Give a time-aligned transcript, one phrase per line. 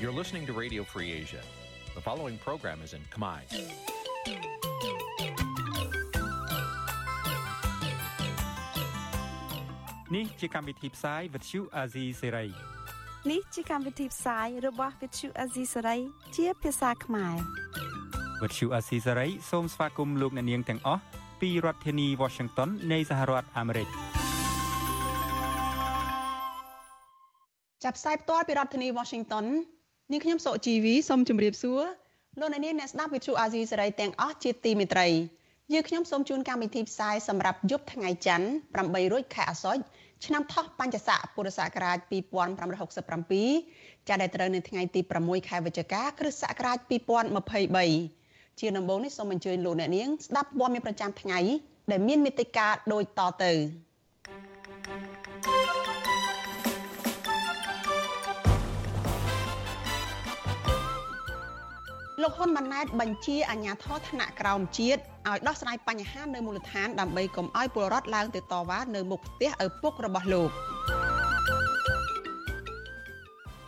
[0.00, 1.42] You're listening to Radio Free Asia.
[1.94, 3.40] The following program is in Khmer.
[10.10, 12.50] Nǐ chi càm bi tiệp xáy vệt chiu a zì sê ray
[13.30, 16.00] នេះជាកម្មវិធីផ្សាយរបស់ Vithu Azisari
[16.36, 17.36] ជាភាសាខ្មែរ
[18.42, 21.02] វត្តឈូអាស៊ីសេរីសូមស្វាគមន៍លោកអ្នកនាងទាំងអស់
[21.40, 23.90] ពីរដ្ឋធានី Washington នៃសហរដ្ឋអាមេរិក។
[27.84, 29.44] ចាប់ផ្សាយផ្ទាល់ពីរដ្ឋធានី Washington
[30.11, 31.81] នាងខ្ញុំសុជីវីសូមជម្រាបសួរ
[32.39, 35.07] លោកអ្នកនាងអ្នកស្ដាប់វិទ្យុអាស៊ីសេរីទាំងអស់ជាទីមេត្រី
[35.73, 38.47] យើងខ្ញុំសូមជូនកម្មវិធីផ្សាយសម្រាប់យប់ថ្ងៃច័ន្ទ
[38.79, 39.81] 8រោចខែអាសត់
[40.25, 41.97] ឆ្នាំថោះបញ្ញស័កពុរសករាជ
[43.23, 46.77] 2567ចាដែលត្រូវនៅថ្ងៃទី6ខែវិច្ឆិកាគ្រិស្តសករាជ
[47.87, 51.39] 2023ជាដំបូងនេះសូមអញ្ជើញលោកអ្នកនាងស្ដាប់ព័ត៌មានប្រចាំថ្ងៃ
[51.91, 53.53] ដែលមានមេត្តាដូចតទៅ
[62.23, 70.49] លោកហ៊ុនម៉ាណែតបញ្ជាអាជ្ញាធរថ្នាក់ក្រោមជាតិឲ្យដោះស្រាយបញ្ហានៅមូលដ្ឋានដើម្បីកុំឲ្យពលរដ្ឋឡើងទៅតវ៉ានៅមុខផ្ទះឪពុករបស់លោក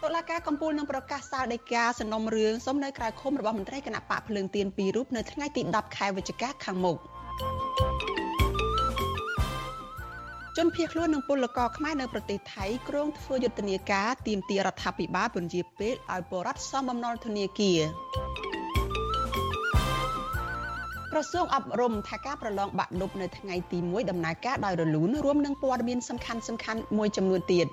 [0.03, 6.97] តុលាការកំពូលនឹងប្រកាសសាលដីកាសំណុំរឿងសុំនៅក្រៅឃុំរបស់មន្ត្រីគណៈបកភ្លើងទៀនពីររូបនៅថ្ងៃទី10ខែវិច្ឆិកាខាងមុខ
[10.57, 17.79] ជនភៀសខ្លួននឹងពលករខ្មែរនៅប្រទេសថៃគ្រោងធ្វើយុទ្ធនាការទាមទាររដ្ឋាភិបាលពន្យាពេលឲ្យពលរដ្ឋសមបំណុលធនាគារ
[21.11, 27.67] ក្រសួងអប់រំថាការប្រឡងបាក់ឌុបនៅថ្ងៃទី1ដំណើរការដោយរលូនរួមនឹងព័ត៌មានសំខាន់សំខាន់មួយចំនួនទៀត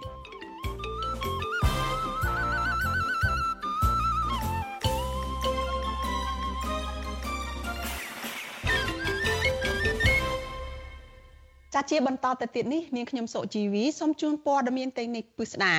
[11.74, 15.74] ចាជាបន្តទៅទៀតនេះនាងខ្ញុំសុជីវីសូមជូនព័ត៌មានទាំងនេះពិស្ដា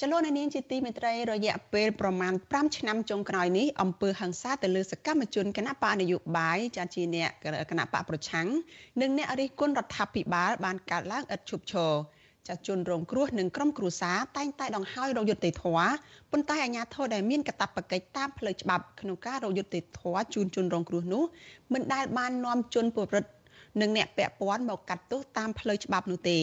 [0.00, 7.30] ចលនានាងជាទីមេត្រីរយៈពេលប្រមាណ5ឆ្នាំចុងក្រោយនេះអំពើហិង្សាទៅលើសកម្មជនគណៈបកនយោបាយចាជាអ្នក
[7.70, 8.48] គណៈបកប្រឆាំង
[9.00, 11.92] និងអ្នករិះគន់រដ្ឋាភិបាលបានកើតឡើងឥតឈប់ឈរ
[12.48, 15.80] ចាជនរងគ្រោះនិងក្រុមគ្រួសារតែងតែដង្ហោយរយុទ្ធធរ
[16.32, 21.22] ប៉ុន្តែអាជ្ញាធរដែលមានកាតព្វកិច្ចតាមផ្លូវច្បាប់ក្នុងការរយុទ្ធធរជូនជនរងគ្រោះនោះ
[21.72, 23.30] មិនដែលបាននាំជនប្រព្រឹត្ត
[23.80, 26.38] និងអ្នកពាក់ព័ន្ធមកកាត់ទោសតាមផ្លូវច្បាប់នោះទេ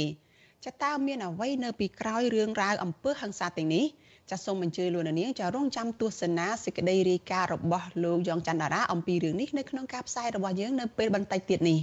[0.66, 3.86] ចាតើមានអ្វីនៅពីក្រោយរឿងរ៉ាវអំពើហិង្សាទាំងនេះ
[4.32, 11.80] ចាសូមអញ្ជើញលោកនាងចារងចាំទស្សនាសេចក្តីរាយការណ៍របស់លោកយ៉ងច័ន្ទតារាអំពីរឿងនេះនៅក្នុងការផ្សាយរបស់យើងនៅពេលបន្តិចទៀតនេះ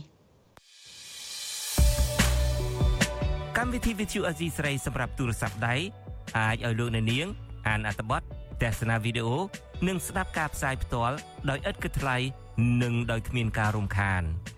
[3.57, 5.75] កម្មវិធី Vithu Azizi ស្រីសម្រាប់ទូរស័ព្ទដៃ
[6.39, 7.27] អាចឲ្យលោកនាង
[7.69, 8.23] អានអត្ថបទ
[8.63, 9.37] ទស្សនាវីដេអូ
[9.89, 11.17] និងស្ដាប់ការផ្សាយផ្ទាល់
[11.51, 12.17] ដោយឥតគិតថ្លៃ
[12.83, 14.23] និងដោយគ្មានការរំខាន។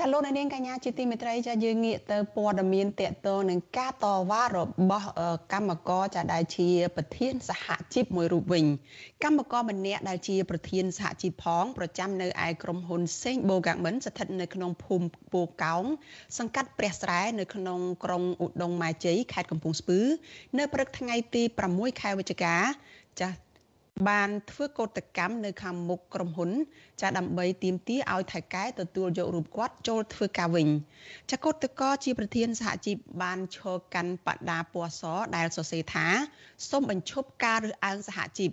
[0.00, 4.58] ចាលោកនាងកញ្ញាជាទីមេត្រីចាយើងងាកទៅព័ត៌មានតកតងនឹងការតវ៉ារ
[4.90, 5.08] បស់
[5.52, 8.64] កម្មករចាដែលជាប្រធានសហជីពមួយរូបវិញ
[9.24, 15.84] កម្មករម្នាក់ដែលជាប្រធានសហជីពផងប្រចាំនៅឯក្រុមហ៊ុនសេងបូកាមិនស្ថិតនៅក្នុងភូមិពូកោង
[16.38, 20.00] សង្កាត់ព្រះស្រែនៅក្នុងក្រុងឧដុង្គម៉ាជ័យខេត្តកំពង់ស្ពឺ
[20.58, 21.42] នៅព្រឹកថ្ងៃទី
[21.72, 22.56] 6ខែវិច្ឆិកា
[23.20, 23.45] ចា
[24.08, 26.50] បានធ្វើកោតកម្មនៅខាងមុខក្រុមហ៊ុន
[27.00, 30.68] ចាដើម្បីទាមទារឲ្យថៃកែទទួលយករូបគាត់ចូលធ្វើការវិញ
[31.30, 35.02] ចាកោតកោជាប្រធានសហជីពបានឈរកាន់បដាពណ៌ស
[35.36, 36.06] ដែលសរសេរថា
[36.70, 38.50] សូមបញ្ឈប់ការរើសអើងសហជីព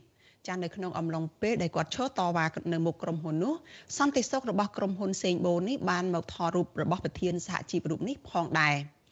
[0.47, 3.53] ចានៅក្នុងអំឡុងពេលដែលគាត់ឈរតវ៉ានៅមុខក្រុមហ៊ុននោះ
[3.97, 8.75] សន្តិសុខរបស់ក្រុមហ៊ុនសេងបូននេះបានមកថតរូបរបស់ប្រធានសហជីពរូបនេះផងដែរ។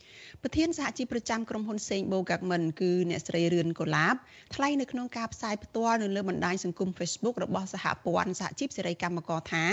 [0.46, 4.16] ប្រធានសហជីពប្រចាំក្រុមហ៊ុនសេងបូកាក់មិនគឺអ្នកស្រីរឿនកូឡាប
[4.56, 9.66] ថ្លែងនៅក្នុងការផ្សាយផ្ទាល់នៅលើបណ្ដាញសង្គម Facebook របស់សហព័ន្ធសហជីពសេរីកម្មករថា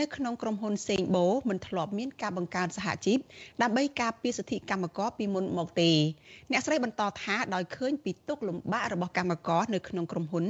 [0.00, 3.18] នៅក្នុងក្រុមហ៊ុនសេងបូមិនធ្លាប់មានការបង្កើតសហជីព
[3.62, 5.90] ដើម្បីការពារសិទ្ធិកម្មករពីមុនមកទេ
[6.50, 10.44] អ្នកស្រីបន្តថាដោយឃើញពីទុកលំបាករបស់កម្មករនៅក្នុងក្រុមហ៊ុន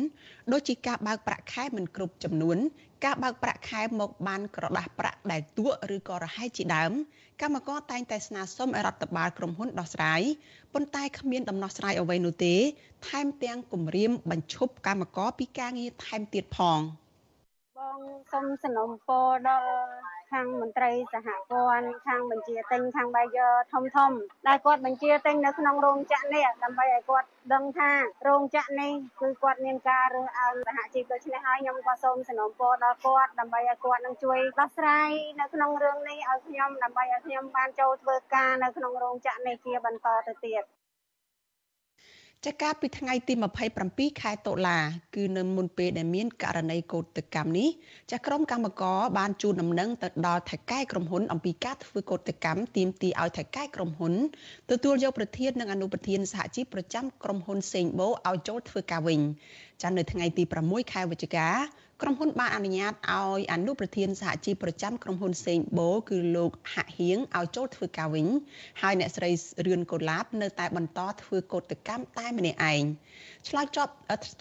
[0.53, 2.59] ដូចជាការបើកប្រាក់ខែមិនគ្រប់ចំនួន
[3.05, 6.93] ការបើកប្រាក់ខែមកបានក្រដាស់ប្រាក់ដែលទួឬក៏រហែកជាដើម
[7.43, 10.23] កម្មករតែងតែស្នើសុំឲ្យរដ្ឋបាលក្រុមហ៊ុនដោះស្រាយ
[10.75, 12.55] ប៉ុន្តែគ្មានដំណោះស្រាយអ្វីនោះទេ
[13.09, 16.81] ថែមទាំងគម្រាមបញ្ឈប់កម្មករពីការងារថែមទៀតផង
[17.79, 18.01] បង
[18.33, 24.13] សូមសំណូមពរដល់ ខាងមន្ត្រីសហព័ន្ធខាងបញ្ជាទិញខាងបាយ័រធំធំ
[24.49, 27.91] ដែលគាត់បញ្ជាទិញនៅក្នុងរោងចក្រនេះដើម្បីឲ្យគាត់ដឹងថា
[28.29, 35.11] រោងចក្រនេះគឺគាត់មានការរើសអើងសហជីពដូច្នេះហើយខ្ញុំក៏សូមសំណូមពរដល់គាត់ដើម្បីឲ្យគាត់នឹងជួយដោះស្រាយ
[35.41, 40.65] នៅក្នុងរឿងនេះឲ្យខ្ញុំដើម្បីឲ្យខ្ញុំបានចូលធ្វើការនៅក្នុងរោងចក្រនេះជាបន្តទៅទៀត
[42.47, 43.35] ចាកាលពីថ្ងៃទី
[43.77, 44.79] 27ខែតុលា
[45.15, 47.69] គឺនៅមុនពេលដែលមានករណីកោតកម្មនេះ
[48.11, 54.15] ចាក្រុមកម្មករបានជូនដំណឹងទៅដល់ថៃកែក្រុមហ៊ុនអំពីការធ្វើកោតកម្មទាមទារឲ្យថៃកែក្រុមហ៊ុន
[54.71, 59.21] ទទួលយកប្រធាននិងអនុប្រធានសហជីពប្រចាំក្រុមហ៊ុនសេងបូឲ្យចូលធ្វើការវិញ
[59.83, 61.49] ចានៅថ្ងៃទី6ខែវិច្ឆិកា
[62.03, 68.27] ក្រុមហ៊ុនបានអនុញ្ញាតឲ្យអនុប្រធានសហជីពប្រចាំក្រុមហ៊ុនសេងបូគឺលោកហាក់ហៀងឲ្យចូលធ្វើការវិញ
[68.83, 69.31] ហើយអ្នកស្រី
[69.67, 72.83] រឿនកូឡាបនៅតែបន្តធ្វើកោតកម្មតែម្នាក់ឯង
[73.49, 73.93] ឆ្លើយចប់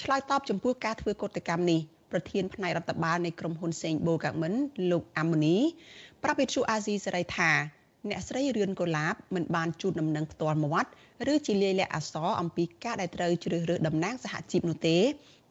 [0.03, 1.79] ឆ្លើយតបចំពោះការធ្វើកោតកម្មនេះ
[2.11, 4.53] ប្រធានផ្នែករដ្ឋបាលនៃក្រុមហ៊ុនសេងបូកាមិន
[4.91, 5.57] លោកអាម៉ូនី
[6.23, 7.51] ប្រាប់វិទ្យុអាស៊ីសេរីថា
[8.07, 10.89] អ្នកស្រីរឿនកូឡាបមិនបានជូនដំណឹងផ្ទាល់មាត់
[11.33, 14.97] ឬជាលាយលក្ខណ៍អក្សរអំពីការដែលត្រូវជ្រើសរើសតំណាងសហជីពនោះទេ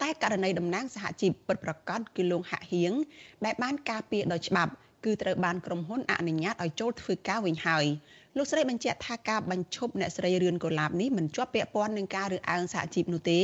[0.03, 2.93] តែករណីតំណាងសហជីពពិតប្រាកដគឺលោកហាក់ហៀង
[3.45, 4.73] ដែលបានការពារដោយច្បាប់
[5.05, 7.85] គឺត្រូវបានក្រុមហ៊ុនអនុញ្ញាតឲ្យចូលធ្វើការវិញហើយ
[8.37, 13.41] លោកស្រីបញ្ជាក់ថាការបញ្ឈប់អ្នកស្រីរឿនកូឡាបនេះមិនជាប់ពាក់ព័ន្ធនឹងការរើសអើងសហជីពនោះទេ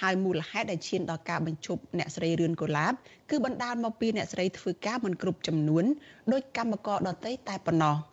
[0.00, 2.92] ហើយមូលហេតុដែលឈានដល់ការបញ្ឈប់អ្នកស្រីរឿនកូឡាប
[3.30, 5.84] គឺបណ្ដាលមកពីអ្នកស្រីធ្វើការមិនគ្រប់ចំនួន
[6.32, 7.96] ដោយកម្មករដទៃតែប៉ុណ្ណោះ។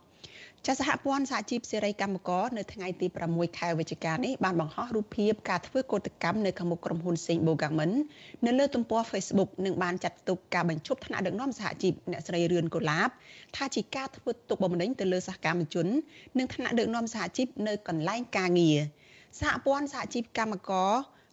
[0.67, 7.89] ចាសហព័ន្ធសហជីពសេរីកម្មករនៅថ្ងៃទី6ខែវិច្ឆិកានេះបានបង្ហោះរូបភាពការធ្វើកោតកម្មនៅខាងមុខក្រុមហ៊ុនសេងបូកាមិន
[8.45, 13.09] នៅលើទំព័រ Facebook និងបានចាត់ទុកការបញ្ឈប់ថ្នាក់ដឹកនាំសហជីពអ្នកស្រីរឿនកូឡាប
[13.55, 15.87] ថាជាការធ្វើទុកបុកម្នេញទៅលើសហកម្មជន
[16.37, 18.77] និងថ្នាក់ដឹកនាំសហជីពនៅកន្លែងការងារ
[19.39, 20.91] សហព័ន្ធសហជីពកម្មករ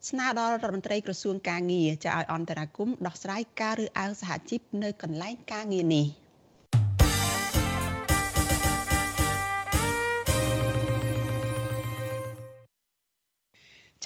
[0.08, 6.06] ស្នើដល់រដ្ឋមន្ត្រីក្រសួងការងារចាឲ្យអន្តរាគមដោះស្រាយការរើសអើងសហជីពនៅកន្លែងការងារនេះ។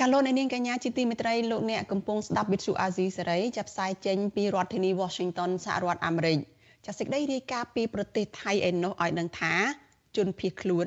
[0.03, 6.39] ចាលោកនាងកញ្ញាជាទីមេត្រីលោកអ្នកកំពុងស្ដាប់វិទ្យុអាស៊ីសេរីចាប់ផ្សាយចេញពីរដ្ឋធានី Washington សហរដ្ឋអាមេរិក
[6.87, 9.55] ចាសេចក្តីរាយការណ៍ពីប្រទេសថៃឯណោះឲ្យដឹងថា
[10.17, 10.87] ជនភៀសខ្លួន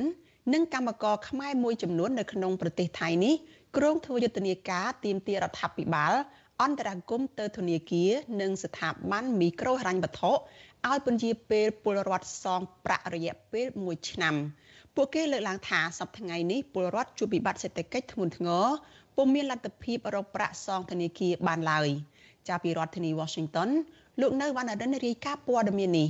[0.54, 3.34] និងកម្មករខ្មែរមួយចំនួននៅក្នុងប្រទេសថៃនេះ
[3.78, 6.14] ក្រុងធ្វើយុទ្ធនាការទាមទាររដ្ឋាភិបាល
[6.62, 8.12] អន្តរាគមទៅធនាគារ
[8.42, 10.32] និងស្ថាប័នមីក្រូហិរញ្ញវត្ថុ
[10.90, 14.36] ឲ្យពន្យាពេលពលរដ្ឋសងប្រាក់រយៈពេល1ឆ្នាំ
[14.96, 18.68] ពួកគេលើកឡើងថាសប្តាហ៍ថ្ងៃនេះពលរដ្ឋជួបវិបត្តិសេដ្ឋកិច្ចធ្ងន់ធ្ងរ
[19.16, 21.88] ពុំមានលទ្ធភាពរកប្រាក់សងធនាគារបានឡើយ
[22.48, 23.70] ចាប់ពីរដ្ឋធានី Washington
[24.22, 26.10] លោកនៅវណ្ណរិនរាយការណ៍ព័ត៌មាននេះ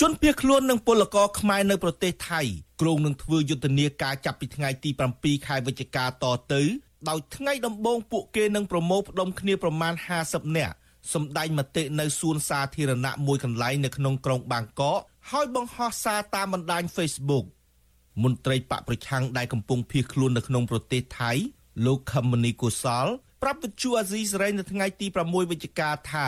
[0.00, 2.40] ជនភៀសខ្លួននិងពលករខ្មែរនៅប្រទេសថៃ
[2.80, 6.24] គ្រោងនឹងធ្វើយុទ្ធនាការចាប់ពីថ្ងៃទី7ខែវិច្ឆិកាត
[6.54, 6.62] ទៅ
[7.08, 9.94] ដោយថ្ងៃដំបូងពួកគេនឹងប្រមូលផ្ដុំគ្នាប្រមាណ
[10.24, 10.74] 50នាក់
[11.12, 15.00] សម្ដែងមតិនៅសួនសាធារណៈមួយកន្លែងនៅក្នុងក្រុងបាងកក
[15.30, 17.44] ហើយបង្ហោះសារតាមបណ្ដាញ Facebook
[18.22, 21.32] មន្ត្រីបកប្រឆាំងដែលកំពុងភៀសខ្លួននៅក្នុងប្រទេសថៃ
[21.84, 23.06] លោកខមនីកុសល
[23.42, 26.26] ប្រាប់វិទ្យុអាស៊ីសេរីនៅថ្ងៃទី6វិច្ឆិកាថា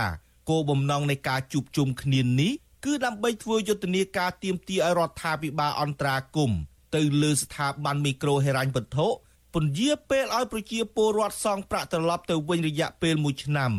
[0.49, 2.53] គោលបំណងនៃការជួបជុំគ្នានេះ
[2.85, 6.51] គឺដើម្បីធ្វើយុទ្ធនាការទៀមទាឲ្យរដ្ឋាភិបាលអន្តរាគម
[6.95, 9.09] ទៅលើស្ថាប័នមីក្រូហិរញ្ញវត្ថុ
[9.55, 13.73] ពន្យាពេលឲ្យប្រជាពលរដ្ឋសងប្រាក់ត្រឡប់ទៅវិញរយៈពេល1ឆ្នាំ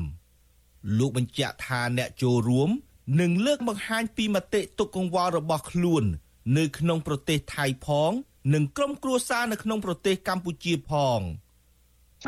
[0.97, 2.69] លោកបញ្ជាក់ថាអ្នកចូលរួម
[3.19, 6.03] នឹងលើកបង្ហាញពីមតិទុកកង្វល់របស់ខ្លួន
[6.57, 8.11] នៅក្នុងប្រទេសថៃផង
[8.53, 11.21] និងក្រុមគ្រួសារនៅក្នុងប្រទេសកម្ពុជាផង។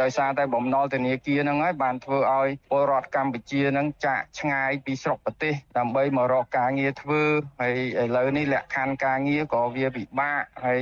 [0.02, 7.22] ដោយសារតែបំណុលធនាគារហ្នឹងហើយបានធ្វើឲ្យពលរដ្ឋកម្ពុជាហ្នឹងចាក់ឆ្ងាយពីស្រុកប្រទេសដើម្បីមករកការងារធ្វើ
[7.62, 10.82] ហើយឥឡូវនេះលក្ខខណ្ឌការងារក៏វាពិបាកហើយ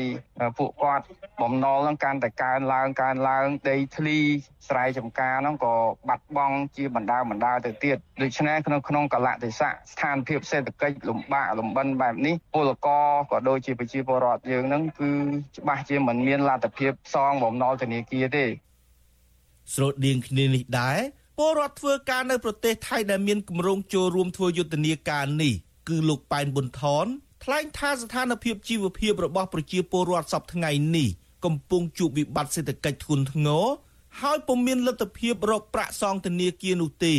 [0.57, 1.05] ពួកគាត់
[1.41, 4.19] បំណុលហ្នឹងកាន់តែកើនឡើងកើនឡើងដីធ្លី
[4.67, 5.74] ស្រែចម្ការហ្នឹងក៏
[6.10, 15.12] បាត់បង់ជាបណ្ដាបណ្ដាទៅទៀតដូច្នេះក្នុងក្នុងកលៈទេសៈស្ថានភាពសេដ្ឋកិច្ចលំបាកលំបិនបែបនេះពលករក៏ដូចជាប្រជាពលរដ្ឋយើងហ្នឹងគឺ
[15.57, 18.45] ច្បាស់ជាមិនមានលទ្ធភាពសងបំណុលធនាគារទេ
[19.74, 21.00] ស្រដៀងគ្នានេះដែរ
[21.38, 25.53] ពលរដ្ឋធ្វើការនៅប្រទេសថៃដែលមានគម្រោងចូលរួមធ្វើយុទ្ធនាការនេះ
[25.89, 27.05] គឺលោកប៉ែនប៊ុនថន
[27.43, 31.10] ថ្លែងថាស្ថានភាពជីវភាពរបស់ប្រជាពលរដ្ឋសពថ្ងៃនេះ
[31.45, 33.65] កំពុងជួបវិបត្តិសេដ្ឋកិច្ចធ្ងន់ធ្ងរ
[34.22, 37.15] ហើយពុំមានលទ្ធភាពរកប្រាក់សងធនាគារនោះទេ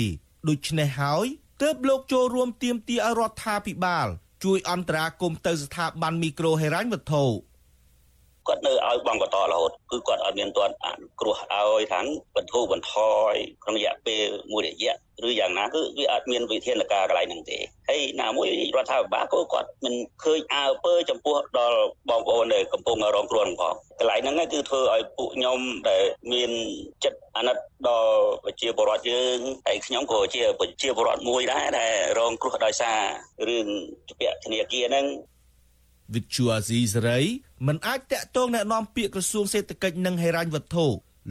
[0.49, 1.27] ដូច្នេះហើយ
[1.63, 4.07] ទើបលោកចូលរួមទាមទារឲ្យរដ្ឋាភិបាល
[4.45, 7.25] ជួយអន្តរាគមន៍ទៅស្ថាប័នមីក្រូហិរញ្ញវត្ថុ
[8.49, 12.95] គាត់នៅឲ្យបងបន្តរហូតគឺគាត់អត់មានទាន់អនុគ្រោះឲ្យថាងបន្ធូរបន្ថ
[13.31, 21.79] យក្នុងរយៈពេលមួយរយៈឬយ៉ាងណាគឺវាអត់មានវិធានការកន្លែងហ្នឹងទេហើយណាមួយរដ្ឋាភិបាលក៏គាត់មិនឃើញអើពើចំពោះដល់
[22.11, 26.51] បងប្អូនដែលកំពុងរងគ្រោះផងកន្លែងហ្នឹងគឺធ្វើឲ្យពួកខ្ញុំដែលមាន
[27.05, 27.57] ចិត្តអាណិត
[27.89, 32.99] ដល់ប្រជាពលរដ្ឋយើងហើយខ្ញុំក៏ជាប្រជាពលរដ្ឋមួយដែរដែលរងគ្រោះដោយសារ
[33.49, 33.67] រឿង
[34.21, 35.07] ពាក់ធនាគារហ្នឹង
[36.16, 37.20] វិទ្យុអាស៊ីសេរី
[37.68, 40.86] មិនអាចតាក់ទងแนะនាំពាក្យក្រសួងសេដ្ឋកិច្ចនិងហិរញ្ញវត្ថុ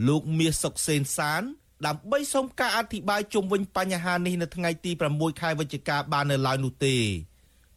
[0.07, 1.41] លោកមាសសុកសេនសាន
[1.85, 6.95] ដើម្បីសូមការអធិប្បាយជុំវិញបញ្ហានេះនៅថ្ងៃទី6ខែវិច្ឆិកាបាននៅឡើយនោះទេ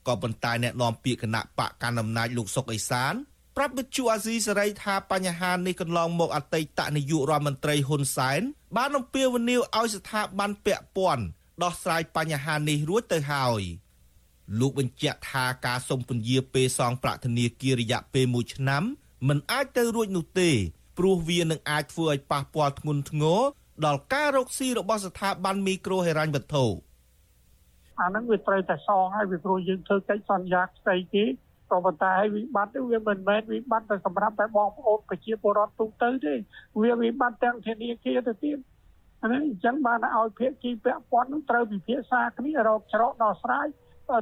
[0.07, 3.15] ក៏ប៉ុន្តែអ្នកនាំពាក្យគណៈបកកណ្ដាលអំណាចលោកសុកអេសាន
[3.57, 8.41] ប្រាប់វិទ្យុអាស៊ីសេរីថាបញ្ហានេះកន្លងមកអតីតនាយករដ្ឋមន្ត្រីហ៊ុនសែន
[8.77, 11.25] បានអំពាវនាវឲ្យស្ថាប័នពាក់ព័ន្ធ
[11.63, 13.63] ដោះស្រាយបញ្ហានេះរួចទៅហើយ
[14.60, 18.84] លោកបញ្ជាក់ថាការសុំពន្យាពេលសងប្រាក់ធនាគាររយៈពេល1ឆ្នាំ
[19.28, 20.50] មិនអាចទៅរួចនោះទេ
[20.98, 23.42] ព្រោះវានឹងអាចធ្វើឲ្យប៉ះពាល់ធ្ងន់ធ្ងរ
[23.86, 26.66] ដល់ការរកស៊ីរបស់ស្ថាប័នមីក្រូហិរញ្ញវត្ថុ
[28.00, 31.26] អាហ្នឹងវាត្រូវតែសងហើយវាព្រោះយើងធ្វើកិច្ចសន្យាផ្សេងគេ
[31.72, 36.34] ក៏ប៉ុន្តែវិបត្តិវាមិនមែនវិបត្តិតែសម្រាប់តែបងប្អូនប្រជាពលរដ្ឋទូទៅទេ
[36.82, 38.58] វាវិបត្តិទាំងធនាគារទៅទៀត
[39.24, 43.68] ហ្នឹងអញ្ចឹងបានឲ្យភាគីពាក់ព័ន្ធនឹងត្រូវពិភាក្សាគ្នារកច្រកដោះស្រាយ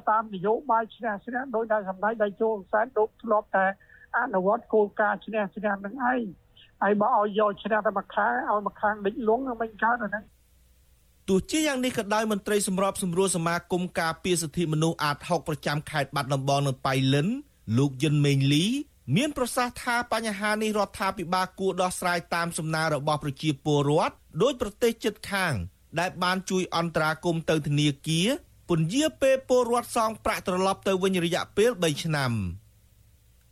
[0.09, 3.65] តាមនយោបាយឈ្នះឈ្នះដោយដែលសម្ដេចដៃជោសែនដូចធ្លាប់តែ
[4.17, 6.21] អនុវត្តគោលការណ៍ឈ្នះឈ្នះនឹងឯង
[6.81, 10.19] ហើយបើឲ្យយកឈ្នះតែមួយខាងឲ្យមួយខាងលិចលង់នឹងមិនកើតទេ
[11.29, 17.27] ទោះជាយ៉ាងនេះក៏ដោយមន្ត្រីសម្របសម្រួលសមាគមការពារសិទ្ធិមនុស្សអាត6ប្រចាំខេត្តបាត់ដំបងនៅប៉ៃលិន
[17.77, 18.65] លោកយិនមេងលី
[19.15, 25.53] មានប្រសាសន៍ថាបញ្ហានេះរដ្ឋាភិបាលគួរដោះស្រាយតាមសំណើរបស់ប្រជាពលរដ្ឋដោយប្រទេសជិតខាង
[25.99, 28.27] ដែលបានជួយអន្តរាគមន៍ទៅធនាគារ
[28.69, 32.31] ពន្យាពេលពលរដ្ឋសងប្រាក់ត្រឡប់ទៅវិញរយៈពេល3ឆ្នាំ។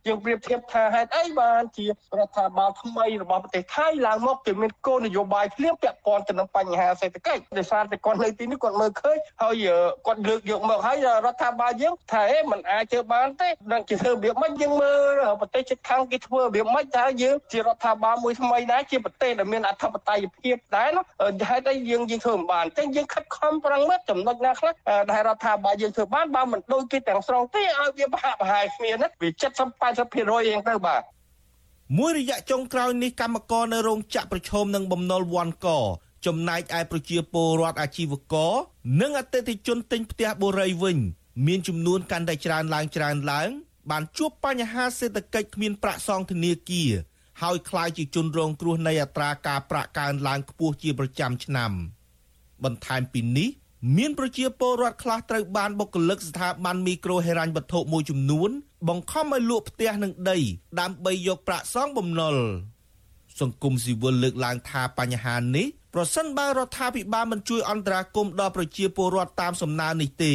[0.08, 1.92] យើងប្រៀបធៀបថាហេតុអីបានជារ
[2.28, 9.66] ដ្ឋាភិបាលថ្មីរបស់ប្រទេសថៃឡើងមកគេមានគោលនយោបាយភ្លាមពាក់ព័ន្ធទៅនឹងបញ្ហាសេដ្ឋកិច្ចដោយសារតែគាត់នៅទីនេះគាត់មើលឃើញហើយ
[10.06, 24.74] គាត់លើកយកមកហើយរដ្ឋាភិបាលយើងថាអេមិនអាចធ្វើបានទេនឹងជាធ្វើរបៀបម៉េចយើងមើលប្រទេសជិតខាងគេធ្វើរបៀបម៉េចតើយើងជារដ្ឋាភិបាលមួយថ្មីដែរជាប្រទេសដែលមានអធិបតេយ្យភាពដែរណាហេតុអីយើងយើងធ្វើមិនបានអញ្ចឹងយើងខិតខំប្រឹងមើលចំណុចណាខ្លះ
[25.12, 31.04] ដែលរដ្ឋាភិបាលយើងធ្វើបានបើមិនដូចគេទាំងស្រុងទេឲ្យវាប្រហាក់ប្រហែលគ្នាណាវា70 40%យ៉ាងទៅបាទ
[31.98, 35.68] មួយរយៈចុងក្រោយនេះកម្មករនៅរោងចក្រប្រឈមនឹងបំណុលវ៉ាន់ក
[36.26, 38.54] ចំណែកឯប្រជាពលរដ្ឋអាជីវករ
[39.02, 40.98] និងអតិថិជនទិញផ្ទះបុរីវិញ
[41.48, 43.50] មានចំនួនកាន់តែច្រើនឡើងច្រើនឡើង
[43.92, 46.92] បានជួបបញ្ហាសេដ្ឋកិច្ចគ្មានប្រាក់សងធនាគារ
[47.42, 51.72] ហើយខ្លាយជាជនរងគ្រោះនៃអត្រាការប្រាក់កើនឡើងខ្ពស់ជាប្រចាំឆ្នាំ
[52.64, 53.50] បន្ថែមពីនេះ
[53.94, 58.50] មានប្រជាពលរដ្ឋខ្លះត្រូវបានបុគ្គលិកស្ថាប័នមីក្រូហិរញ្ញវត្ថុមួយចំនួន
[58.90, 60.38] បង្ខំឲ្យលក់ផ្ទះនិងដី
[60.80, 62.36] ដើម្បីយកប្រាក់សងបំណុល
[63.40, 70.34] សង្គមស៊ីវិលលើកឡើងថាបញ្ហានេះប្រសិនបើរដ្ឋាភិបាលមិនជួយអន្តរាគមន៍ដល់ប្រជាពលរដ្ឋតាមសំណើនេះទេ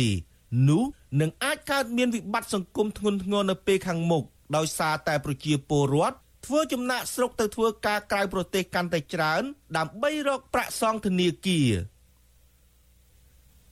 [0.69, 0.83] នោះ
[1.21, 4.25] នឹងអាចកើតមានវិបត្តិសង្គមធ្ងន់ធ្ងរនៅពេលខាងមុខ
[4.57, 6.17] ដោយសារតែប្រជាពលរដ្ឋ
[6.47, 9.43] ធ្វើចំណាក់ស្រុកទៅធ្វើការក្រៅប្រទេសកាន់តែច្រើន
[9.77, 11.71] ដើម្បីរកប្រាក់សងធនាគារ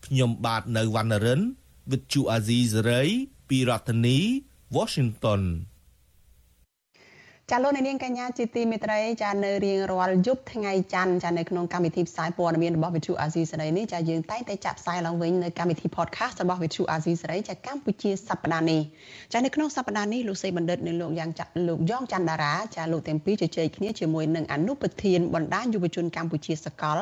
[0.09, 1.41] ខ្ញុំបាទនៅវណ្ណរិន
[1.91, 3.09] With Chu Azizi Saray
[3.49, 4.19] ពីរដ្ឋធានី
[4.77, 5.43] Washington
[7.53, 18.81] ចាលោកនាងកញ្ញាជាទីមេត្រីចានៅរៀងរាល់យប់ថ្ងៃច័ន្ទចានៅក្នុងកម្មវិធីផ្សាយព័ត៌មានរបស់វិទ្យុអាស៊ីសេរីនេះចាយើងតែងតែចាក់ផ្សាយឡើងវិញនៅកម្មវិធី podcast របស់វិទ្យុអាស៊ីសេរីចាកម្ពុជាសប្តាហ៍នេះ
[19.33, 26.99] ចានៅក្នុងសប្តាហ៍នេះលោកសេបណ្ឌិតនិងលោកយ៉ាងចាលោកយ៉ងច័ន្ទតារាចាលោកទាំងពីរជជែកគ្នាជាមួយនឹងអនុប្រធានបណ្ដាញយុវជនកម្ពុជាសកល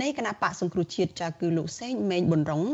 [0.00, 2.64] នៃគណៈបកសង្គ្រោះជាតិចាគឺលោកសេងមេងប៊ុនរង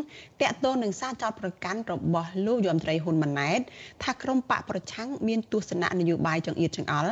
[0.42, 3.60] តាក់ទងនឹងសារចោទប្រកាន់របស់លោកយមត្រីហ៊ុនម៉ាណែត
[4.02, 7.09] ថាក្រុមបកប្រឆាំងមានទស្សនៈនយោបាយចង្អៀតចង្អល់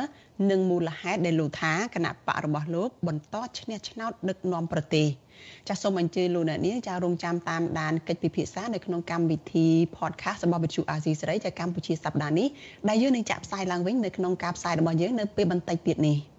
[0.51, 5.07] និងមូលហេតុដែលលោកថាគណៈបករបស់លោកបន្តឈ្នះឆ្នោតដឹកនាំប្រទេស
[5.67, 12.47] ចាសសូមអញ្ជើញលោកអ្នកនាងចារងចាំតាមដានកិច្ចពិភាក្សានៅក្នុងកម្មវិធី podcast របស់វិទ្យុអាស៊ីសេរីចាកម្ពុជាសប្តាហ៍នេះ
[12.89, 16.17] ដែលយើងនឹងចាក់ផ្សាយឡើងវិញនៅក្នុងការផ្សាយរបស់យើងនៅពេលបន្តិចទៀតនេះ។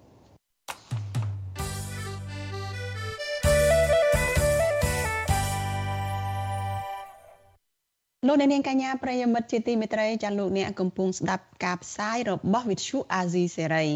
[8.26, 13.86] លោកអ្នកនាងកញ្ញាប្រិយមិត្តជាទីមេត្រីចាលោកអ្នកកំពុងស្ដាប់ការផ្សាយរបស់វិទ្យុអាស៊ីសេរី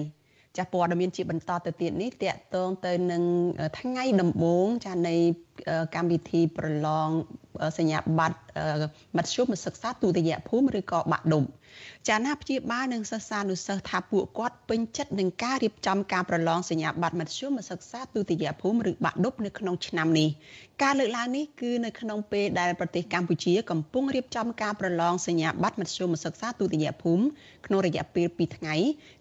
[0.58, 3.22] ចាព័ត៌មានជាបន្តទៅទៀតនេះតកតងទៅនឹង
[3.78, 5.14] ថ្ងៃដំបូងចានៃ
[5.94, 7.08] កម្មវិធីប្រឡង
[7.78, 8.38] សញ្ញាបត្រ
[9.16, 11.44] មធ្យមសិក្សាទុតិយភូមិឬក៏បាក់ដុំ
[12.08, 20.28] ចាណាព្យាបាលនិងសិស្សានុសិស្សថាពួកគាត់ពេញចិត្តនឹងការរៀបចំការប្រឡងសញ្ញាបត្រមធ្យមសិក្សាទុតិយភូមិឬបាក់ឌុបនៅក្នុងឆ្នាំនេះ
[20.82, 27.24] ការលើកឡើងនេះគឺនៅក្នុងពេលដែលប្រទេសកម្ពុជាកំពុងរៀបចំការប្រឡងសញ្ញាបត្រមធ្យមសិក្សាទុតិយភូមិ
[27.66, 28.74] ក្នុងរយៈពេល2ថ្ងៃ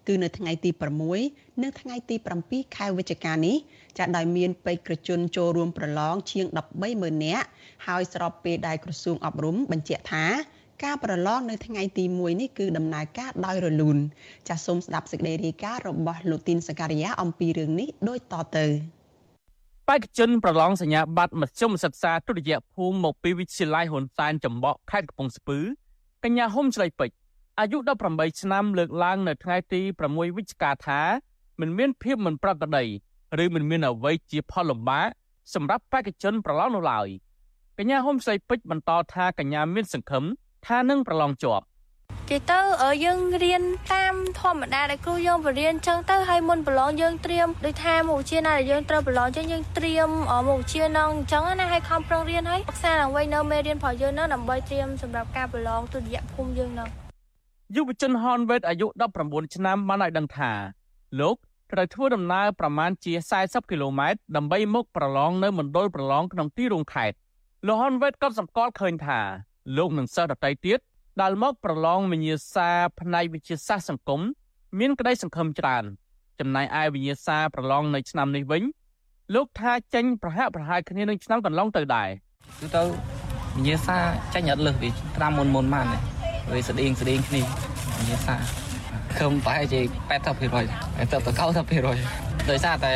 [0.08, 0.70] គឺនៅថ្ងៃទី
[1.16, 3.56] 6និងថ្ងៃទី7ខែវិច្ឆិកានេះ
[3.98, 6.46] ចាដោយមានបេក្ខជនចូលរួមប្រឡងជាង
[6.84, 7.46] 130,000នាក់
[7.86, 10.24] ហើយស្របពេលដែលក្រសួងអប់រំបញ្ជាក់ថា
[10.82, 13.98] ការប្រឡងនៅថ្ងៃទី1នេះគឺដំណើរការដោយរលូន
[14.48, 18.66] ចាសសូមស្ដាប់សេចក្តីរាយការណ៍របស់លោកទីនសការីយ៉ាអំពីរឿងនេះដូចតទៅ
[19.88, 25.58] បេក្ខជនប្រឡងសញ្ញាបត្រមធ្យមសិក្សាទុតិយភូមិមកពីវិទ្យាល័យហ៊ុនសែនចំបក់ខេត្តកំពង់ស្ពឺ
[26.24, 27.16] កញ្ញាហុំឆ្លៃពេជ្រ
[27.60, 27.78] អាយុ
[28.08, 31.00] 18ឆ្នាំលើកឡើងនៅថ្ងៃទី6វិច្ឆិកាថា
[31.60, 32.84] មិនមានភាពមិនប្រក្រតី
[33.44, 35.08] ឬមិនមានអ្វីជាផលលំបាក
[35.54, 37.08] សម្រាប់បេក្ខជនប្រឡងនោះឡើយ
[37.78, 40.24] កញ្ញាហុំស្រីពេជ្របន្តថាកញ្ញាមានសង្ឃឹម
[40.66, 41.64] ថានឹងប្រឡងជាប់
[42.30, 42.60] គេទៅ
[43.04, 56.88] យើងរៀនតាមធម្មតាដែលគ្រូយើងបរៀនចឹងទៅហើយមុនប្រឡងយើងត្រៀមដូចថាមុខវិជ្ជាណាដែលយើងត្រូវប្រឡងចឹងយើងត្រៀមមុខវិជ្ជានឹងចឹងណាហើយខំប្រឹងរៀនហើយសិក្សាឡើងវិញនៅមេរៀនរបស់យើងនឹងដើម្បីត្រៀមសម្រាប់ការប្រឡងទុតិយភូមិយើងនឹង
[57.76, 58.86] យុវជនហនវេតអាយុ
[59.20, 60.50] 19ឆ្នាំបានឲ្យដឹងថា
[61.20, 61.36] លោក
[61.72, 67.16] ត្រូវធ្វើដំណើរប្រមាណជា40គីឡូម៉ែត្រដើម្បីមកប្រឡងនៅមណ្ឌលប្រឡងក្នុងទីរួមខេត្ត
[67.66, 69.20] លោកហនវេតក៏សម្គាល់ឃើញថា
[69.76, 70.78] លោកនិងសិស្សដទៃទៀត
[71.22, 72.68] ដែលមកប្រឡងវិញ្ញាសា
[73.00, 74.20] ផ្នែកវិទ្យាសាស្ត្រសង្គម
[74.78, 75.84] មានក្តីសង្ឃឹមច្រើន
[76.40, 78.62] ចំណែកឯវិញ្ញាសាប្រឡងនៅឆ្នាំនេះវិញ
[79.34, 82.08] លោកថាចេញប្រហាក់ប្រហែលគ្នានឹងឆ្នាំកន្លងទៅដែរ
[82.60, 82.82] គឺទៅ
[83.56, 83.98] វិញ្ញាសា
[84.34, 84.88] ចេញអត់លើសពី
[85.22, 85.86] តាមមុនមុនមក
[86.52, 87.42] វាស្តៀងស្តៀងគ្នា
[87.96, 88.36] វិញ្ញាសា
[89.18, 89.80] ខំប្រហែលជា
[90.10, 91.18] 80%តែទៅ
[91.80, 92.94] 90%ដោយសារតែ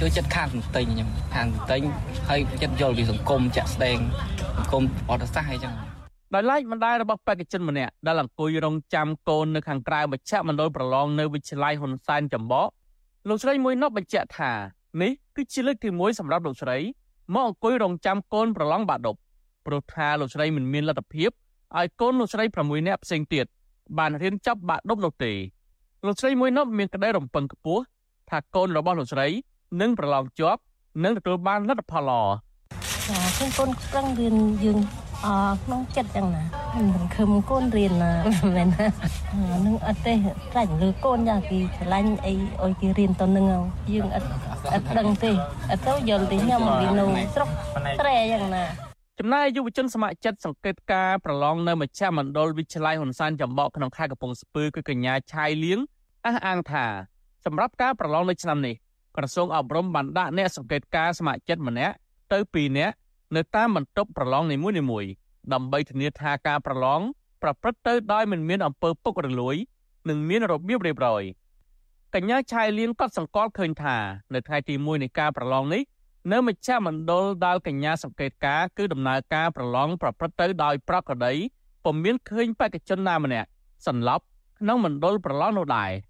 [0.00, 1.82] ជួយចិត្តខាងទិញខ្ញុំខាងទិញ
[2.28, 3.98] ហើយចិត្តយល់ពីសង្គមចាក់ស្ដែង
[4.56, 5.74] សង្គមអត់សាសអីចឹង
[6.34, 12.68] ដោយឡែកបណ្ដាលរបស់បេក្ខជនម្នាក់ដែលអង្គុយរងចាំកូននៅខាងក្រៅមជ្ឈមណ្ឌលប្រឡងនៅវិទ្យាល័យហ៊ុនសែនចំបក
[13.28, 14.52] លោកស្រីមួយនោះបញ្ជាក់ថា
[15.00, 16.76] នេះគឺជាលើកទី1សម្រាប់លោកស្រី
[17.34, 19.16] មកអង្គុយរងចាំកូនប្រឡងបាក់ឌុប
[19.66, 21.30] ព្រោះថាលោកស្រីមិនមានលទ្ធភាព
[21.78, 23.46] ឲ្យកូនលោកស្រី6នាក់ផ្សេងទៀត
[23.98, 25.32] បានរៀនចប់បាក់ឌុបនោះទេ
[26.06, 27.82] លោកស្រីមួយនោះមានក្តីរំពឹងខ្ពស់
[28.30, 29.26] ថាកូនរបស់លោកស្រី
[29.80, 30.60] នឹងប្រឡងជាប់
[31.04, 32.22] និងទទួលបានលទ្ធផលល្អ
[33.08, 34.78] ចាខ្ញុំកូនប្រឹងរៀនយើង
[35.24, 35.28] អ
[35.64, 36.44] ក្នុងចិត្តចឹងណា
[36.94, 38.12] មិនខឹមកូនរៀនណា
[38.56, 38.86] មែនណា
[39.66, 40.14] នឹងអត់ទេ
[40.52, 43.46] ត្រាច់លើកូនយ៉ាងគេឆ្លាញ់អីអុយគេរៀនទៅនឹង
[43.92, 44.28] យើងអត់
[44.72, 45.30] អត់ដឹងទេ
[45.70, 47.48] អត់ទៅយល់ទេខ្ញុំរៀននៅស្រុក
[48.00, 48.64] ត្រែយ៉ាងណា
[49.18, 55.78] ចំណែកយុវជនស្ម័គ្រចិត្តសង្កេតការប្រឡងនៅមជ្ឈមណ្ឌលវិទ្យាល័យហ៊ុនសែនចំបកក្នុងខេត្តកំពង់ស្ពឺគឺកញ្ញាឆាយលៀង
[56.26, 56.86] អះអាងថា
[57.44, 58.74] សម្រាប់ការប្រឡងនៅឆ្នាំនេះ
[59.16, 61.94] ក្រសួងអប់រំបានដាក់អ្នកសង្កេតការស្ម័គ្រចិត្តម្នាក់
[62.32, 62.94] ទៅ2នាក់
[63.36, 65.10] នៅតាមបន្ទប់ប្រឡងនីមួយៗ
[65.52, 67.00] ដើម្បីធានាថាការប្រឡង
[67.42, 69.56] ប្រព្រឹត្តទៅដោយមិនមានអំពើពុករលួយ
[70.08, 71.22] និងមានរបៀបរៀបរយ
[72.14, 73.96] កញ្ញាឆាយលៀងក៏សង្កល់ឃើញថា
[74.34, 75.82] នៅថ្ងៃទី1នៃការប្រឡងនេះ
[76.32, 81.34] នៅមជ្ឈមណ្ឌលដែលកញ្ញាសង្កេតការគឺដំណើរការប្រឡងប្រព្រឹត្តទៅដោយប្រក្រតី
[81.84, 83.48] ពុំមានឃើញបេក្ខជនណាម្នាក់
[83.86, 84.24] សន្លប់
[84.58, 86.09] ក្នុងមណ្ឌលប្រឡងនោះដែរ។អឺ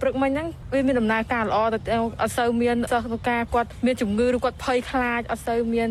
[0.00, 1.78] ព្រឹកមិញហ្នឹងវាមានដំណើរការល្អតែ
[2.22, 5.88] អត់សូវមានសិស្សការគាត់មានជំងឺឬគាត់ភ័យខ្លាចអត់សូវមាន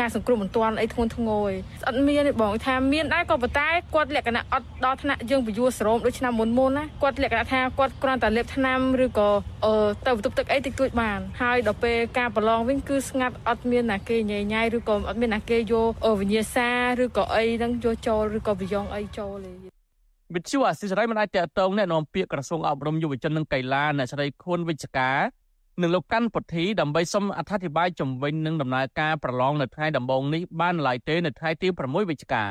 [0.00, 1.50] ការសង្គ្រោះបន្ទាន់អីធ្ងន់ធ្ងរ
[1.88, 9.30] អត់មានទេបងថាមានដែរក៏ប៉ុន្តែគាត់លក្ខណៈអត់ដល់ថ្នាក់យើងពយួរសរោមដូចឆ្នាំមុនមុនណាគាត់លក្ខណៈថាគាត់គ្រាន់តែលេបថ្នាំឬក៏
[10.06, 16.68] ទៅបន្ទប់ទឹកអីតិចតួចបានហើយដល់ពេលការប្រឡងវិញគឺស្ងាត់អត់មានណាគេញ៉ៃញ៉ៃឬក៏អត់មានណាគេយកវិញ្ញាសា
[17.02, 19.75] ឬក៏អីហ្នឹងយកចូលឬក៏ប្រយ៉ងអីចូលទេ
[20.35, 25.17] វិទ្យុអាស៊ីសេរីមិនអាចតកតងแนะនាំពាក្យក្រសួងអប់រំយុវជននិងកីឡាអ្នកស្រីខួនវិជ្ជការ
[25.81, 32.45] និងលោកកាន់ពុទ្ធីដើម្បីសុំអធិប្បាយជំវិញនឹងដំណើរការប្រឡងនៅថ្ងៃដំបូងនេះបានឡើយទេនៅថ្ងៃទី6វិច្ឆិកា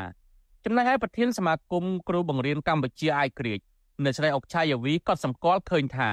[0.64, 3.59] ចំណែកឯប្រធានសមាគមគ្រូបង្រៀនកម្ពុជាអាយក្រិច
[4.05, 6.11] អ្នកស្រីអុកឆាយាវីក៏សម្គាល់ឃើញថា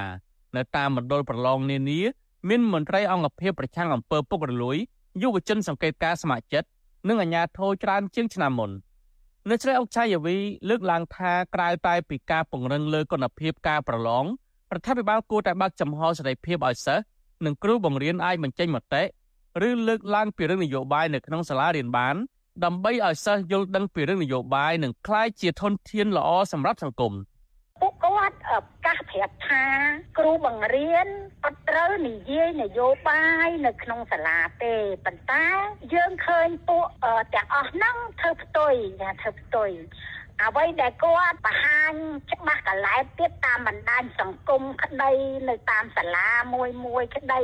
[0.56, 2.00] នៅតាមមណ្ឌលប្រឡងនានា
[2.48, 4.76] មានមន្ត្រីអង្គភាពប្រឆាំងអំពើពុករលួយ
[5.22, 6.68] យុវជនសង្កេតការស្ម័គ្រចិត្ត
[7.08, 8.70] និងអាជ្ញាធរច្រើនជាងឆ្នាំមុន។
[9.49, 10.37] នៅជ្រែអុកឆាយាវី
[10.69, 14.25] លើកឡើងថាក្រៅតែពីការពង្រឹងលើគុណភាពការប្រឡង
[14.73, 17.03] រដ្ឋាភិបាលគួរតែបើកចំហសេរីភាពឲ្យសិស្ស
[17.45, 19.03] និងគ្រូបង្រៀនអាចបញ្ចេញមតិ
[19.67, 22.15] ឬលើកឡើងពីរឿងនយោបាយនៅក្នុងសាលារៀនបាន
[22.63, 27.32] ដើម្បីឲ្យសិស្សយល់ដឹងពីរឿងនយោបាយនិងក្លាយជាធនធានល្អសម្រាប់សង្គម។ពួក
[28.23, 29.65] គាត់ប្រកាសប្រាប់ថា
[30.17, 31.07] គ្រូបង្រៀន
[31.45, 35.45] អត់ត្រូវនិយាយនយោបាយនៅក្នុងសាលាទេប៉ុន្តែ
[35.93, 36.85] យើងឃើញពួក
[37.35, 39.69] ទាំងអស់ហ្នឹងធ្វើផ្ទុយណាធ្វើផ្ទុយ
[40.43, 41.93] អ្វីដែលគាត់បង្ហាញ
[42.31, 45.11] ច្បាស់កលែតទៀតតាមបណ្ដាញសង្គមក្តី
[45.49, 47.41] នៅតាមសាលាមួយមួយក្តី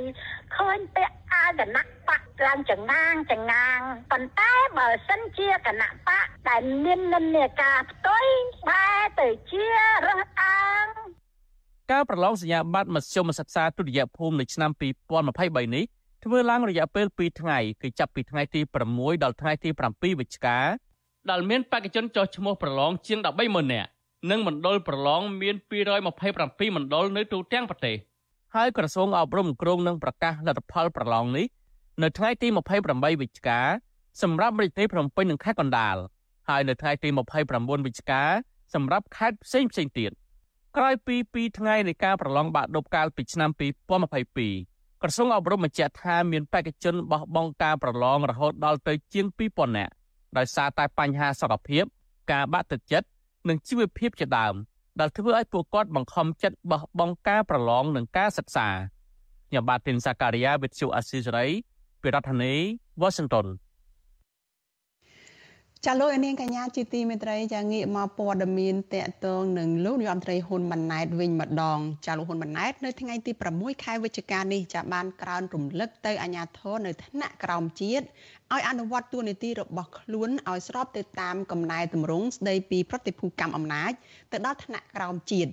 [0.55, 3.79] ឃើញពាក់អាវគណៈបកឡើងចងាងចងាង
[4.11, 8.25] ប៉ុន្តែបើសិនជាគណៈបកដែលមាននិន្នាការផ្ទុយ
[8.69, 9.65] បែរទៅជា
[10.07, 10.85] រើសអើង
[11.91, 14.71] ការប្រឡងសញ្ញាបត្រមធ្យមសិក្សាទុតិយភូមិនៅឆ្នាំ
[15.19, 15.85] 2023នេះ
[16.23, 20.57] ធ្វើឡើងរយៈពេល2ថ្ងៃគឺចាប់ពីថ្ងៃទី6ដល់ថ្ងៃទី7វិច្ឆិកា
[21.29, 23.89] ដែលមានបេក្ខជនចុះឈ្មោះប្រឡងជាង13ម៉ឺននាក់
[24.29, 25.55] និងមណ្ឌលប្រឡងមាន
[26.15, 27.95] 227មណ្ឌលនៅទូទាំងប្រទេស
[28.55, 31.45] ហើយក្រសួងអប់រំគ្រងនឹងប្រកាសលទ្ធផលប្រឡងនេះ
[32.03, 32.47] នៅថ្ងៃទី
[32.83, 33.59] 28វិច្ឆិកា
[34.21, 35.97] សម្រាប់រាជធានីភ្នំពេញនិងខេត្តកណ្ដាល
[36.49, 37.09] ហើយនៅថ្ងៃទី
[37.47, 38.23] 29វិច្ឆិកា
[38.73, 40.11] សម្រាប់ខេត្តផ្សេងផ្សេងទៀត
[40.77, 43.49] ក្រោយពី2ថ្ងៃនៃការប្រឡងបាក់ឌុបកាលពីឆ្នាំ
[44.25, 49.93] 2022ក្រសួងអប់រំបញ្ជាក់ថាមានបេក្ខជនបោះបង់ការប្រឡងរហូតដល់ទៅជាង2000នាក់
[50.37, 51.83] ដោយសារតែបញ្ហាសុខភាព
[52.31, 53.07] ការបាក់ទឹកចិត្ត
[53.49, 54.55] និងជីវភាពជាដើម
[54.99, 58.67] ដែលធ្វើឲ្យពួកគាត់បង្ខំចិត្តបោះបង់ការប្រឡងនិងការសិក្សា
[59.49, 61.47] ខ្ញុំបាទទីនសាការីយ៉ាវិទ្យុអស៊ីសេរី
[62.01, 62.53] ពីរដ្ឋធានី
[63.01, 63.47] Washington
[65.85, 78.05] ចាលោកនាងកញ្ញាជាទីមេត្រីចាងាកមកព័ត៌មានតកតងនឹងលោកនាយរដ្ឋមន្ត្រីហ៊ុនម៉ាណែតវិញម្ដងចាលោកហ៊ុនម៉ាណែតនៅថ្ងៃទី6ខែវិច្ឆិកានេះចាបានក្រើនរំលឹកទៅអាជ្ញាធរនៅថ្នាក់ក្រោមជាតិ
[78.53, 83.91] ឲ្យអនុវត្តទួនាទីរបស់ខ្លួនឲ្យស្របទៅតាមកំណែតម្រង់ស្ដីពីប្រតិភូកម្មអំណាច
[84.31, 85.51] ទៅដល់ថ្នាក់ក្រោមជាតិ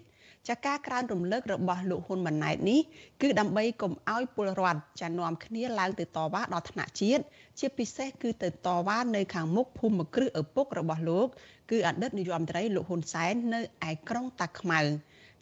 [0.48, 2.80] ចាការក្រើនរំលឹករបស់លោកហ៊ុនម៉ាណែតនេះ
[3.22, 7.22] គឺដើម្បីកុំឲ្យពលរដ្ឋចានាំគ្នាឡើងទៅតវ៉ាដល់ថ្នាក់ជាតិ
[7.58, 11.26] ជាពិសេសគឺទៅតវ៉ានៅខាងមុខភូមិគ្រឹះឪពុករបស់លោក
[11.70, 14.80] គឺអតីតនាយរដ្ឋមន្ត្រីលោកហ៊ុនសែននៅឯក្រុងតាខ្មៅ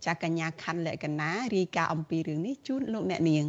[0.04, 3.44] ចាកញ្ញាខណ្ឌលក្ខណារាយការណ៍អំពីរឿងនេះជូនលោកអ្នកនាង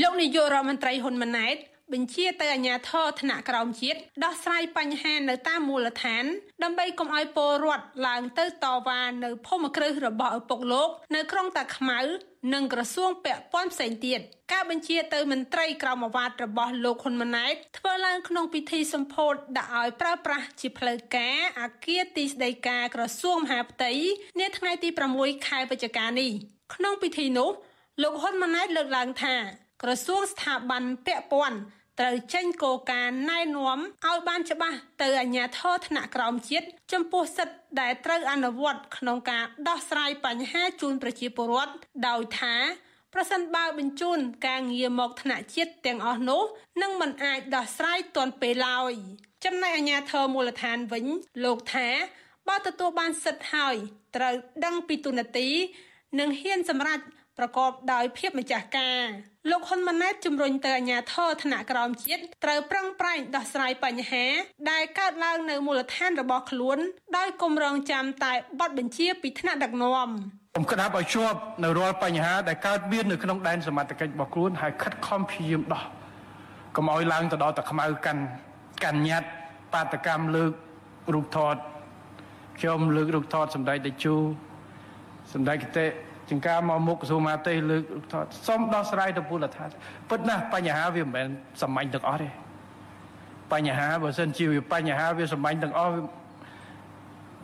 [0.00, 1.56] លោកនាយករដ្ឋមន្ត្រីហ៊ុនម៉ាណែត
[1.92, 6.24] បញ្ជាទៅអាជ្ញាធរថ្នាក់ក្រោមជាតិដោះស្រាយបញ្ហានៅតាមមូលដ្ឋាន
[6.62, 12.00] ដើម្បីកុំឲ្យពលរដ្ឋឡើងទៅតវ៉ានៅភូមិគ្រឹះរបស់ឪពុកលោក នៅក្រុងតាខ្មៅ
[12.54, 14.20] និងក្រសួងពាក់ព័ន្ធផ្សេងទៀត
[14.52, 23.92] ការបញ្ជាទៅមន្ត្រីក្រមអាវ៉ាត់របស់លោកហ៊ុនម៉ាណែតធ្វើឡើងក្នុងពិធីសម្ពោធដាក់ឲ្យប្រើប្រាស់ជាផ្លូវការអាគារទីស្តីការក្រសួងមហាផ្ទៃ
[24.40, 26.30] នាថ្ងៃទី6ខែវិច្ឆិកានេះ
[26.74, 27.50] ក្នុងពិធីនោះ
[28.02, 29.36] លោកហ៊ុនម៉ាណែតលើកឡើងថា
[29.82, 31.58] ក្រសួងស្ថាប័នពាក់ព័ន្ធ
[32.00, 41.72] ត្រូវចេញគោលការណ៍ណែនាំឲ្យបានច្បាស់ទៅអាជ្ញាធរថ្នាក់ក្រោមជាតិចំពោះសិទ្ធិដែលត្រូវអនុវត្តក្នុងការដោះស្រាយបញ្ហាជូនប្រជាពលរដ្ឋ
[42.08, 42.54] ដោយថា
[43.14, 46.42] ប្រសិនបើបញ្ជូនការងារមកថ្នាក់ជាតិទាំងអស់នោះ
[46.82, 48.92] នឹងមិនអាចដោះស្រាយទាន់ពេលឡើយ
[49.44, 51.06] ចំណែកអាជ្ញាធរមូលដ្ឋានវិញ
[51.44, 51.88] លោកថា
[52.48, 53.74] បើទទួលបានសិទ្ធិហើយ
[54.16, 54.34] ត្រូវ
[54.64, 55.48] ដឹងពីទូនាទី
[56.18, 57.00] និងហ៊ានសម្រេច
[57.38, 59.06] ប្រកបដោយភាពម្ចាស់ការ
[59.50, 64.24] លោកហ៊ុនម៉ាណែតជំរុញទៅអាជ្ញាធរថ្នាក់ក្រោមជាតិត្រូវប្រឹងប្រែងដោះស្រាយបញ្ហា
[64.70, 66.78] ដែលកើតឡើងនៅមូលដ្ឋានរបស់ខ្លួន
[67.16, 70.08] ដោយគម្រងចាំតែបទបញ្ជាពីថ្នាក់ដឹកនាំ
[70.54, 75.82] ខ្ញុំក្តាប់ឲ្យជាប់នៅរាល់បញ្ហាដែលកើតមាននៅក្នុងដែនសមត្ថកិច្ចរបស់ខ្លួនហើយខិតខំព្យាយាមដោះ
[76.76, 78.22] កុំឲ្យឡើងទៅដល់តែខ្មៅកាន់
[78.84, 79.28] កាន់ញត្តិ
[79.72, 80.52] បាតកម្មលើក
[81.14, 81.56] រូបថត
[82.58, 84.16] ខ្ញុំលើករូបថតសម្ដេចតេជោ
[85.32, 85.86] សម្ដេចកតេ
[86.30, 89.58] ចង្ការមកមុខក្រសួងមហាផ្ទៃលើកថតសុំដោះស្រាយទៅពលរដ្ឋ
[90.08, 91.28] ពិតណាស់បញ្ហាវាមិនមែន
[91.62, 92.28] សាមញ្ញទាំងអស់ទេ
[93.52, 95.92] បញ្ហាបើសិនជាវាបញ្ហាវាសាមញ្ញទាំងអស់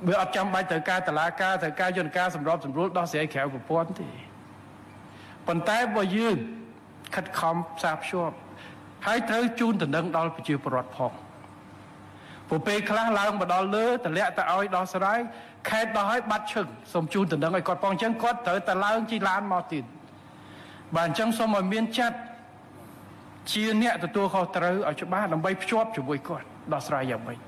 [0.09, 4.09] វាអត់ចាំបាច់ត្រូវការតឡាការត្រូវការយន្តការសម្របសម្រួលដោះស្រាយក្រៅប្រព័ន្ធទេ
[5.47, 6.37] ប៉ុន្តែបើយើង
[7.15, 8.37] ខិតខំផ្សារភ្ជាប់
[9.07, 11.13] ហើយត្រូវជូនតំណែងដល់ប្រជាពលរដ្ឋផង
[12.49, 15.19] ព្រោះពេលខ្លះឡើងមកដល់លើតម្លាក់ទៅឲ្យដោះស្រាយ
[15.71, 19.85] ខេតដោះឲ្យបាត់ឈឹងសូមជូនតំណែងឲ្យគាត់ផងអញ្ចឹងគាត់ត្រូវតែឡើងជិះឡានមកទៀត
[20.97, 22.19] បាទអញ្ចឹងសូមឲ្យមានចាត់
[23.53, 27.39] ជាអ្នកទទួលខុសត្រូវឲ្យច្បាស់ដើម្បីភ្ជាប់ជាមួយគាត់ដោះស្រាយយ៉ាងម៉េច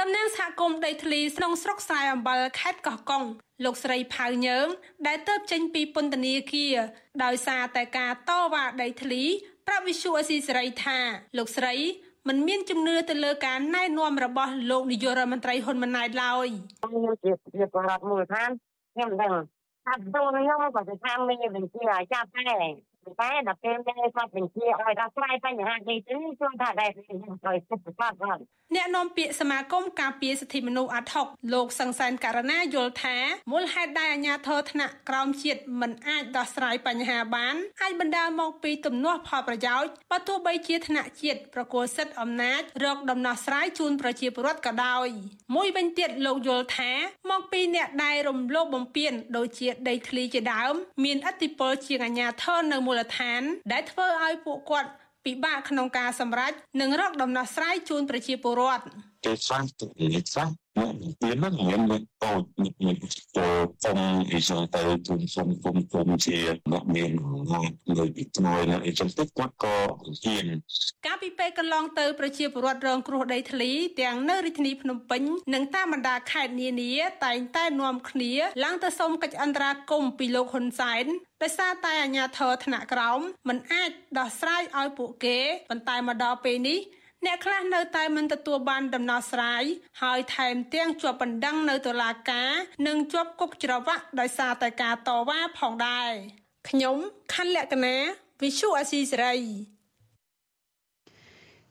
[0.00, 3.24] តំណាងសហគមន៍ដីធ្លីក្នុងស្រុកស្រែអំបិលខេត្តកោះកុង
[3.64, 4.66] លោកស្រីផៅញើង
[5.06, 6.76] ដែលទៅចេញពីពន្ធនាគារ
[7.24, 9.22] ដោយសារតែការតវ៉ាដីធ្លី
[9.66, 10.98] ប្រាប់វិសុអេស៊ីសេរីថា
[11.38, 11.74] លោកស្រី
[12.28, 16.48] មិនមានជំនឿទៅលើការណែនាំរបស់លោកនាយករដ្ឋមន្ត្រីហ៊ុនម៉ាណែតឡើយ
[16.82, 18.50] ខ្ញុំជាជាបរដ្ឋមូលដ្ឋាន
[18.94, 19.32] ខ្ញុំដឹង
[19.84, 22.20] ថាដូនខ្ញុំក៏ទៅតាមមានបញ្ជាចា
[23.10, 28.40] ប់តែតែដល់ពេលមានគាត់បញ្ជាឲ្យដោះស្រាយបញ្ហានេះទៅខ្ញុំថាដែរខ្ញុំត្រូវសិទ្ធិស្បគាត់
[28.74, 33.16] អ្នកនាំពាក្យសមាគមការពារសិទ្ធិមនុស្សអាត់ហុកលោកសង្សានករណាយល់ថា
[33.52, 45.08] មូលហេតុដែលអាជ្ញាធរថ្នាក់ក្រោមជាតិមិនអាចដោះស្រាយបញ្ហាបានអាចបណ្ដាលមកពីទំនាស់ផលប្រយោជន៍បើទោះបីជាថ្នាក់ជាតិប្រគល់សិទ្ធិអំណាចរកដំណោះស្រាយជូនប្រជាពលរដ្ឋក៏ដោយ
[45.56, 46.92] មួយវិញទៀតលោកយល់ថា
[47.30, 54.90] មកពីអ្នកដែលរំលោភបំពានដូចជាដីធ្លីជាដើម មានឥទ្ធិពលជាងអាជ្ញាធរនៅមូលដ្ឋាន ដែលធ្វើឲ្យពួកគាត់
[55.24, 58.82] ពិបាកក្នុងការសម្រេចនិងរកដំណោះស្រាយជូនប្រជាពលរដ្ឋ
[59.26, 60.88] គេខ្លះទៅនិយាយខ្លះ វា
[61.42, 62.42] មិនមានមានតូច
[62.84, 62.96] មាន
[63.36, 63.98] ចូលគុំ
[64.32, 66.38] អីចឹងទៅគុំសុំគុំគុំជា
[66.72, 67.10] អ្នកមាន
[67.50, 69.76] ងាត់លើពីខ្នើយណាអីចឹងទៅគាត់ក៏
[70.22, 70.46] ហ៊ាន
[71.06, 75.22] កាលពីពេលកន្លងទៅប្រជាពលរដ្ឋរងគ្រោះដីធ្លីទាំងនៅរាជធានីភ្នំពេញ
[75.54, 76.92] និងតាមបណ្ដាខេត្តនានា
[77.24, 78.32] តែងតែនាំគ្នា
[78.64, 81.06] ឡើងទៅសុំកិច្ចអន្តរាគមន៍ពីលោកហ៊ុនសែន
[81.42, 85.38] ដោយសារតែអាជ្ញាធរថ្នាក់ក្រោមមិនអាចដោះស្រាយឲ្យពួកគេ
[85.70, 86.78] ប៉ុន្តែមកដល់ពេលនេះ
[87.26, 89.62] អ្នកខ្លះនៅតែមិនទទួលបានដំណោះស្រាយ
[90.02, 92.50] ហើយថែមទាំងជាប់បណ្ដឹងនៅតុលាការ
[92.86, 96.10] និងជាប់គុកច្រវាក់ដោយសារតែការតវ៉ាផងដែរ
[96.68, 96.96] ខ្ញុំ
[97.34, 97.96] ខណ្ឌលក្ខណា
[98.42, 99.36] វិសុអាស៊ីសេរី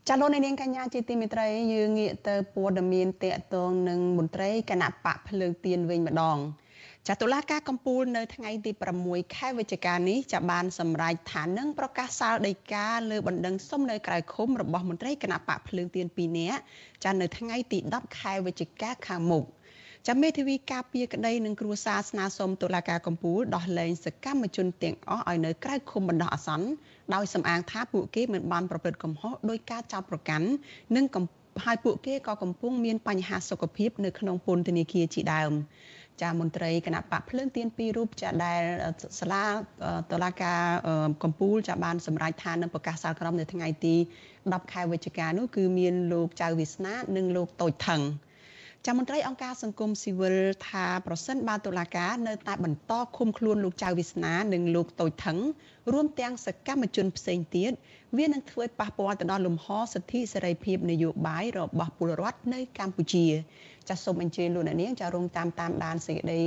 [0.07, 6.37] ចាលោកនាងកញ្ញាជាទីមេត្រីយើងងាកទៅព័ត៌មានតកតងនឹងមន្ត្រីគណៈបកភ្លើងទៀនវិញម្ដង
[7.09, 8.71] ចាតុលាការកំពូលនៅថ្ងៃទី
[9.03, 16.61] 6ខែវិច្ឆិកានេះចាបានសម្រេចថានឹងប្រកាសសាលដីកាលើបណ្ដឹងសុំនៅក្រៅឃុំរបស់មន្ត្រីគណៈបកភ្លើងទៀន2នាក់
[17.03, 19.43] ចានៅថ្ងៃទី10ខែវិច្ឆិកាខាងមុខ
[20.07, 26.67] ចាំមេធាវីការពារក្តីនឹងគ្រួសារស្នើសុំតុលាការកំពូលដោះលែងសកម្មជនទាំងអស់ឲ្យនៅក្រៅឃុំបណ្ដោះអាសន្ន
[27.15, 30.47] ដោយសំអាងថាពួកគេមិនបានប្រព្រឹត្តកំហុសដោយការចោទប្រកាន់
[30.95, 31.05] និង
[31.65, 35.53] ហើយពួកគេក៏កំពុងមានបញ្ហាសុខភាពនៅក្នុងពន្ធនាគារជាដើម
[36.21, 38.61] ចាមន្ត្រីគណៈបកភ្លើងទៀនពីររូបចាដែល
[39.19, 39.45] សាលា
[40.11, 40.61] តឡាការ
[41.23, 43.95] កំពូលចាបានសម្រេចថានឹងប្រកាសសាលក្រមនៅថ្ងៃទី
[44.33, 48.01] 10ខែវិច្ឆិកានោះគឺមានលោកចៅវាសនានិងលោកតូចថង
[48.89, 55.37] ចាំមន្ត្រីអង្គការសង្គមស៊ីវិលថាប្រសិនបើតុលាការនៅតែបន្តឃុំខ្លួនលោកចៅវាសនានិងលោកតូចថង
[55.93, 57.71] រួមទាំងសកម្មជនផ្សេងទៀត
[58.17, 63.25] វានឹងធ្វើឲ្យប៉ះពាល់ទៅដល់លំហសិទ្ធិសេរីភាពនយោបាយរបស់ពលរដ្ឋនៅកម្ពុជា
[63.89, 66.41] ចាសសូមអញ្ជើញលោកអ្នកនាងចារងតាមតាមដានសេចក្តី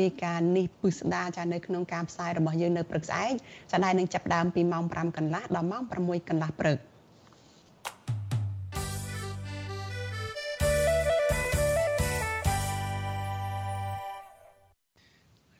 [0.00, 3.32] រាយការណ៍នេះពឹស្ដាចានៅក្នុងការផ្សាយរបស់យើងនៅព្រឹកស្អែក
[3.72, 6.78] ចាដែលនឹងចាប់ដើមពីម៉ោង5កន្លះដល់ម៉ោង6កន្លះព្រឹក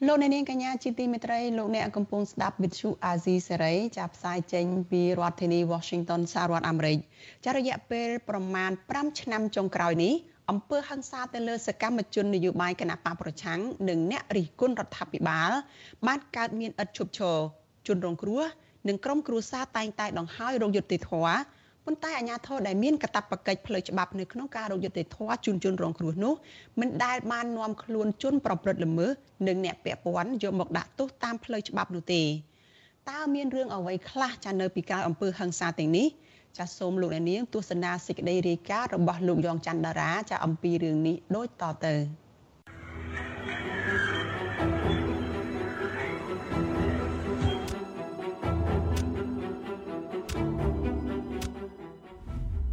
[0.06, 6.98] លោកអ្នកនាងកញ្ញាជាទីមេត្រីលោកអ្នកកំពុងស្ដាប់វិទ្យុអាស៊ីសេរីចាប់ផ្សាយចេញពីរដ្ឋធានី Washington សហរដ្ឋអាមេរិក
[7.44, 10.14] ចារយៈពេលប្រមាណ5ឆ្នាំចុងក្រោយនេះ
[10.50, 15.50] អំពើហិង្សាទៅលើសកម្មជននយោបាយគណៈបកប្រឆាំងនិងអ្នករិះគន់រដ្ឋាភិបាល
[16.06, 17.36] បានកើតមានឥតឈប់ឈរ
[17.86, 18.42] ជនរងគ្រោះ
[18.88, 21.38] និងក្រុមគ្រួសារតែងតែដង្ហើយរោគយុត្តិធម៌
[21.86, 26.34] ប៉ុន្តែអាជ្ញាធរដែលមានកាតព្វកិច្ចផ្លូវច្បាប់នៅក្នុងការរកយុត្តិធម៌ជូនជនរងគ្រោះនោះ
[26.80, 29.10] មិនដែលបាននាំខ្លួនជនប្រព្រឹត្តល្មើស
[29.48, 32.22] និងអ្នកពាក់ព័ន្ធយកមកដាក់ទោសតាមផ្លូវច្បាប់នោះទេ
[33.10, 36.08] តើមានរឿងអ្វីខ្លះចានៅពីក្រោយអំពើហិង្សាទាំងនេះ
[36.58, 41.94] ចាសសូមលោកអ្នកនាងទស្សនាសេចក្តីរាយការណ៍របស់លោកយ៉ងច័ន្ទតារាចាអំពីរឿងនេះដូចតទៅ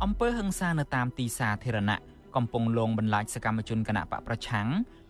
[0.03, 1.97] អំពើហិង្សានៅតាមទីសាធារណៈ
[2.36, 4.67] កំពុងលងបន្លាចសកម្មជនគណៈបកប្រឆាំង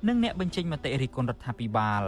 [0.08, 2.04] និងអ្នកបញ្ចេញមតិរិះគន់រដ្ឋាភិបាល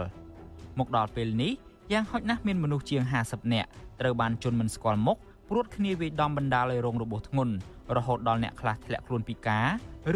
[0.78, 1.52] មកដល់ពេលនេះ
[1.92, 3.68] យ៉ាងហោចណាស់មានមនុស្សជាង50នាក់
[4.00, 7.54] ត្រូវបានជន់មិនស្គាល់មុខព្រួតគ្នាវាយដំបណ្ដាលឲ្យរងរបួសធ្ងន់
[7.96, 9.66] រហូតដល់អ្នកខ្លះធ្លាក់ខ្លួនពិការ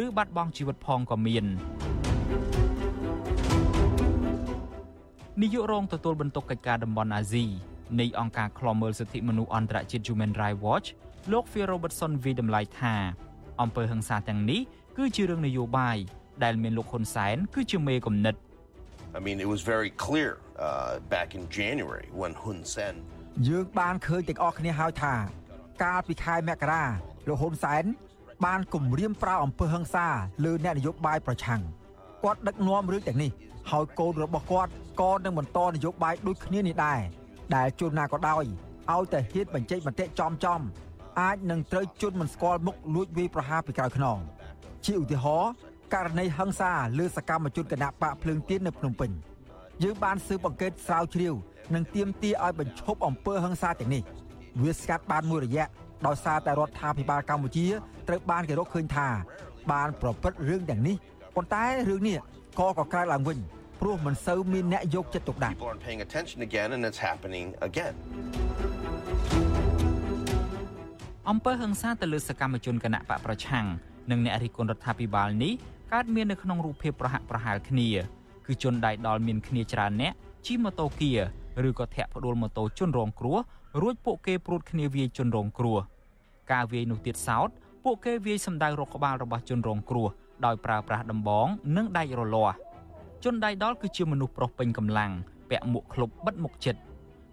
[0.04, 1.44] ឬបាត់បង់ជីវិតផងក៏មាន
[5.40, 7.44] នាយករងទទួលបន្ទុកកិច្ចការតំបន់អាស៊ី
[8.00, 10.88] នៃអង្គការឃ្លាំមើលសិទ្ធិមនុស្សអន្តរជាតិ Human Rights Watch
[11.32, 12.94] លោក Phil Robertson វិតម្លៃថា
[13.62, 14.60] អំពើហិង្សាទាំងនេះ
[14.98, 15.96] គឺជារឿងនយោបាយ
[16.44, 18.38] ដែលមានលោកហ៊ុនសែនគឺជាមេកំណត់
[19.18, 20.30] I mean it was very clear
[20.66, 22.94] uh back in January when Hun Sen
[23.48, 25.14] យើងបានឃើញទាំងអស់គ្នាហើយថា
[25.82, 26.84] កាលពីខែមករា
[27.28, 27.84] លោកហ៊ុនសែន
[28.46, 30.06] បានគម្រាមប្រៅអំពើហិង្សា
[30.44, 31.60] លើអ្នកនយោបាយប្រឆាំង
[32.24, 33.30] គាត់ដឹកនាំរឿងទាំងនេះ
[33.70, 37.00] ហើយកូនរបស់គាត់ក៏នឹងបន្តនយោបាយដូចគ្នានេះដែរ
[37.54, 38.44] ដែលជួនណាក៏ដោយ
[38.92, 40.60] ឲ្យតែហ៊ានបញ្ចេញមតិចំចំ
[41.20, 44.18] អាចនឹងត្រូវជន់មិនស្គាល់មុខលួចវាយប្រហារពីក្រៅខ្នង
[44.86, 45.50] ជាឧទាហរណ៍
[45.94, 49.10] ករណីហិង្សាលើសកម្មជនគណៈបកភ្លើងទៀននៅភ្នំពេញ
[49.82, 51.34] យើងបានស៊ើបអង្កេតស្រាវជ្រាវ
[51.74, 54.02] និងទាមទារឲ្យបញ្ឈប់អំពើហិង្សាទាំងនេះ
[54.62, 55.64] វាស្កាត់បានមួយរយៈ
[56.06, 57.66] ដោយសារតែរដ្ឋាភិបាលកម្ពុជា
[58.08, 59.08] ត្រូវបានគេរកឃើញថា
[59.72, 60.96] បានប្រព្រឹត្តរឿងទាំងនេះ
[61.36, 62.18] ប៉ុន្តែរឿងនេះ
[62.60, 63.38] ក៏កកើតឡើងវិញ
[63.80, 65.56] ព្រោះមិនសូវមានអ្នកយកចិត្តទុកដាក់
[71.30, 73.66] អំពើហិង្សាទៅលើសកម្មជនគណៈបកប្រឆាំង
[74.10, 75.52] និងអ្នករិះគន់រដ្ឋាភិបាលនេះ
[75.92, 77.88] កើតមាននៅក្នុងរូបភាពប្រហាក់ប្រហែលគ្នា
[78.46, 80.12] គឺជនដៃដល់មានគ្នាច្រើនអ្នក
[80.46, 81.10] ជិះម៉ូតូគៀ
[81.68, 83.38] ឬក៏ធាក់ផ្ដួលម៉ូតូជនរងគ្រោះ
[83.80, 85.78] រួចពួកគេព្រួតគ្នាវាយជនរងគ្រោះ
[86.52, 87.48] ការវាយនោះទៀតសោត
[87.84, 90.08] ពួកគេវាយសម្ដៅរកក្បាលរបស់ជនរងគ្រោះ
[90.44, 92.56] ដោយប្រើប្រាស់ដំបង និងដែករលាស់
[93.24, 95.12] ជនដៃដល់គឺជាមនុស្សប្រុសពេញកម្លាំង
[95.50, 96.76] ពាក់មួកឃ្លុបបិទមុខជិត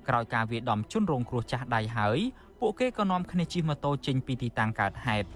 [0.07, 2.19] ក្រោយការវាយដំជនរងគ្រោះចាស់ដៃហើយ
[2.61, 5.27] ពួកគេក៏នាំគ្នាជិះម៉ូតូចេញពីទីតាំងកើតហេតុ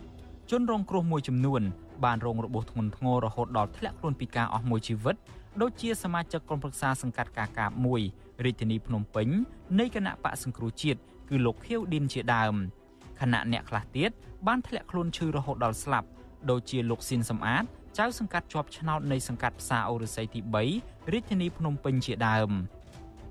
[0.52, 1.62] ជនរងគ្រោះមួយចំនួន
[2.06, 5.16] បានរងរបួសធ្ងន់ធ្ងររហូតដល់ធ្លាក់ខ្លួនពីការអស់មួយជីវិត
[5.62, 8.02] ដូចជាសមាជិកក្រុមប្រឹក្សាសង្កាត់កាកាបមួយ
[8.46, 9.28] រាជធានីភ្នំពេញ
[9.80, 12.54] នៃគណៈបកសង្គ្រោះជាតិគឺលោកខៀវឌិនជាដើម
[13.20, 14.12] ខណៈអ្នកខ្លះទៀត
[14.48, 16.08] បានធ្លាក់ខ្លួនឈឺរហូតដល់ស្លាប់
[16.50, 17.64] ដូចជាលោកស៊ីនសំអាត
[17.98, 20.40] ចៅសង្កាត់ជាប់ឆ្នោតនៃសង្កាត់ផ្សារអូរស័យទី
[20.76, 22.50] 3រាជធានីភ្នំពេញជាដើម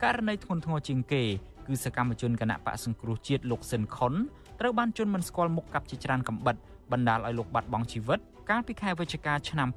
[0.03, 1.25] ករណីធ្ងន់ធ្ងរជាងគេ
[1.67, 4.13] គឺសកម្មជនគណៈបកសង្គ្រោះជាតិលោកស៊ិនខុន
[4.61, 6.57] ត្រូវបានជន់មិនស្គាល់មុខកាប់ជាច្រើនកំបិត
[6.93, 8.19] បណ្ដាលឲ្យលោកបាត់បង់ជីវិត
[8.51, 9.69] កាលពីខែវិច្ឆិកាឆ្នាំ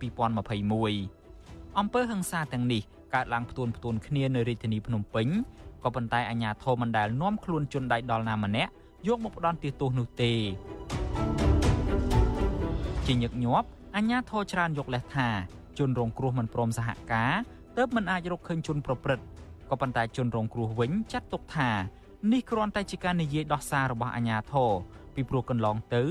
[0.70, 2.82] 2021អំពើហិង្សាទាំងនេះ
[3.14, 5.28] កើតឡើងផ្ទួនផ្ទួនគ្នានៅរាជធានីភ្នំពេញ
[5.84, 8.72] ក៏ប៉ុន្តែអាជ្ញាធរមិនដែលនាំខ្លួនជនដៃដល់ណាម្នាក់
[9.08, 10.34] យកមកផ្ដន់ទោសនោះទេ
[13.06, 15.28] ជាញឹកញាប់អាជ្ញាធរច្រើនយកលេសថា
[15.80, 17.34] ជនរងគ្រោះមិនព្រមសហការ
[17.78, 19.24] ទើបមិនអាចរកឃើញជនប្រព្រឹត្ត
[19.72, 21.70] ក៏ប៉ុន្តែជនរងគ្រោះវិញចាត់ទុកថា
[22.32, 24.72] នេះគ្រាន់តែជាការនិយាយដោះសាររបស់អាជ្ញាធរ
[25.16, 26.04] ពីព្រោះកន្លងទៅ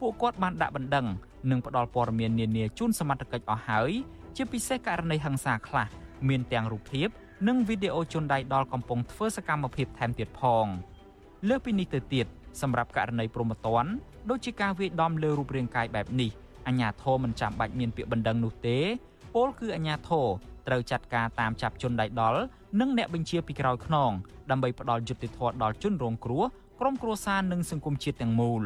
[0.00, 1.06] ពួកគាត់បានដាក់បណ្ដឹង
[1.50, 3.90] និងផ្ដល់ព័ត៌មាននានាជូនសមត្ថកិច្ចអស់ហើយ
[4.36, 5.86] ជាពិសេសករណីហិង្សាខ្លះ
[6.28, 7.08] មានទាំងរូបភាព
[7.48, 10.66] និងវីដេអូជនដៃដល់កំពុងធ្វើសកម្មភាពថែមទៀតផង
[11.48, 12.26] លើសពីនេះទៅទៀត
[12.62, 13.84] សម្រាប់ករណីប្រមត្តន
[14.30, 16.30] ដូចជាការវាយដំលើរូបរាងកាយបែបនេះ
[16.66, 18.78] អាញាធរមិនចាំបាច់មានពាក្យបណ្ដឹងនោះទេ
[19.34, 20.26] ពលគឺអាញាធរ
[20.66, 22.40] ត្រូវចាត់ការតាមចាប់ជនដៃដល់
[22.80, 24.10] និងអ្នកបញ្ជាពីក្រោយខ្នង
[24.50, 26.44] ដើម្បីផ្ដល់យុត្តិធម៌ដល់ជនរងគ្រោះ
[26.80, 28.62] ក្រុមគ្រួសារនិងសង្គមជាតិទាំងមូល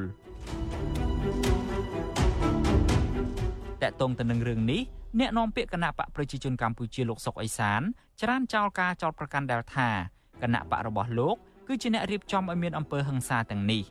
[3.82, 4.80] តកតងទៅនឹងរឿងនេះ
[5.20, 7.80] អ្នកនាំពាក្យគណៈបកប្រជាជនកម្ពុជាលោកសុកអេសាន
[8.20, 9.88] ច្រានចោលការចោតប្រកាន់ដែលថា
[10.42, 11.36] គណៈបករបស់លោក
[11.68, 13.82] គឺជាអ្នករៀបចំឲ្យមានអំពើហិង្សាទាំងនេះ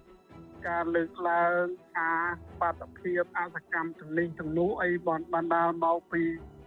[0.67, 1.63] ការលើកឡើង
[1.99, 2.23] ការ
[2.61, 6.23] បាតុភិបអសកម្មទាំងនេះទាំងនោះអីបានបណ្ដាលមកពី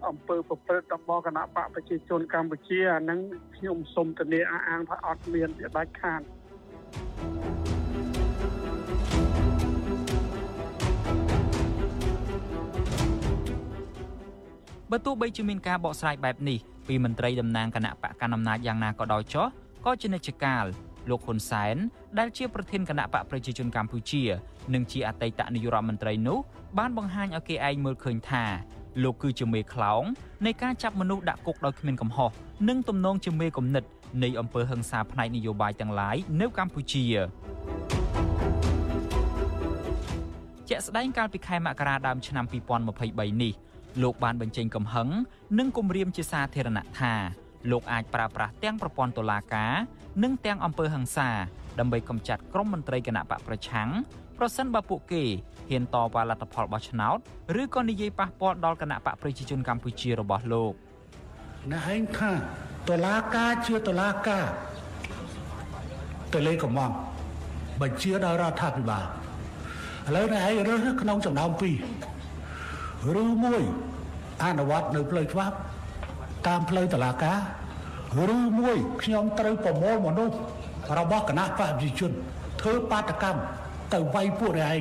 [0.07, 3.21] អង្គើប្រព្រឹត្តរបស់គណៈបកប្រជាជនកម្ពុជាអានឹង
[3.57, 6.23] ខ្ញុំសូមធានាអះអាងថាអត់មានវាដាច់ខាត
[14.91, 16.59] បើទោះបីជាមានការបកស្រាយបែបនេះ
[16.89, 19.47] ពីមន្ត្រីតំណាងគណៈបកកណ្ដាលអំណាចយ៉ាងណាក៏ដោយចុះ
[19.85, 20.65] ក៏ជានិច្ចកាល
[21.11, 21.77] លោកហ៊ុនសែន
[22.19, 24.23] ដែលជាប្រធានគណៈបកប្រជាជនកម្ពុជា
[24.75, 26.39] និងជាអតីតនាយករដ្ឋមន្ត្រីនោះ
[26.79, 28.45] បានបង្ហាញឲ្យគេឯងមើលឃើញថា
[29.03, 30.03] លោកគឺជាមេខ្លោង
[30.47, 32.31] នៃការចាប់មនុស្សដាក់គុកដោយគ្មានកំហុស
[32.69, 33.85] និងទំនងជាមេគំនិត
[34.23, 37.05] នៃអំពើហិង្សាផ្នែកនយោបាយទាំងឡាយនៅកម្ពុជា
[40.69, 42.45] ជាក់ស្ដែងកាលពីខែមករាដើមឆ្នាំ
[42.93, 43.53] 2023នេះ
[44.03, 45.09] លោកបានបញ្ចេញកំហឹង
[45.59, 47.15] និងគំរាមជាសាធារណៈថា
[47.71, 49.73] លោកអាចប្រើប្រាស់ទាំងប្រព័ន្ធតុលាការ
[50.23, 51.29] និងទាំងអំពើហិង្សា
[51.79, 53.89] ដើម្បីកម្ចាត់ក្រុមមន្ត្រីគណៈបកប្រឆាំង
[54.41, 55.23] ប្រសិនបើពួកគេ
[55.71, 57.19] ហ៊ានតវ៉ាលទ្ធផលបោះឆ្នោត
[57.63, 60.73] ឬក៏និយាយប៉ះពាល់ដល់គណៈបកប្រជាជនកម្ពុជារបស់លោក
[61.71, 62.31] អ្នកឯងថា
[62.89, 64.45] តុលាការជាតុលាការ
[66.33, 66.91] ទៅលេកំង
[67.81, 71.71] បញ្ជាដល់រដ្ឋាភិបាលឥឡូវអ្នកឯងរើសក្នុងចំណោមពី
[73.17, 73.63] រឬមួយ
[74.45, 75.57] អនុវត្តនៅផ្លូវច្បាប់
[76.47, 77.39] តាមផ្លូវតុលាការ
[78.37, 80.35] ឬមួយខ្ញុំត្រូវប្រមូលមនុស្ស
[80.99, 82.13] របស់គណៈបព្វជិជន
[82.61, 83.60] ធ្វើបាតកម្ម
[83.95, 84.81] ទៅវាយពួកឯង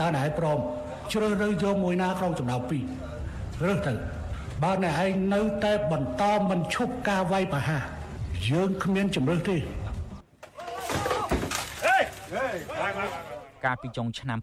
[0.00, 0.58] តើណែព្រម
[1.12, 2.84] ជ្រើសរើសយកមួយណាក្នុងចំណោមពីរ
[3.64, 3.94] រើសទៅ
[4.62, 7.82] បើអ្នកឯងនៅតែបន្តមិនឈប់ការវាយប្រហារ
[8.50, 9.56] យើងគ្មានជំរឿសទេ
[13.64, 14.38] កាលពីចុងឆ្នាំ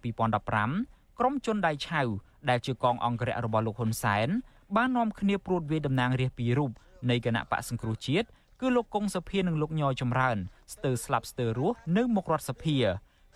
[0.57, 2.01] 2015ក្រុមជនដៃឆៅ
[2.49, 4.27] ដែលជាកងអង្គរៈរបស់លោកហ៊ុនសែន
[4.75, 6.71] បាននាំគ្នាព្រួតវាយតំណាងរាស្ត្រពីររូប
[7.09, 8.27] នៃគណៈបកសង្គ្រោះជាតិ
[8.61, 10.37] គឺលោកកុងសុភានិងលោកញយចម្រើន
[10.73, 12.77] ស្ទើរស្លាប់ស្ទើររស់នៅមុខរដ្ឋសភា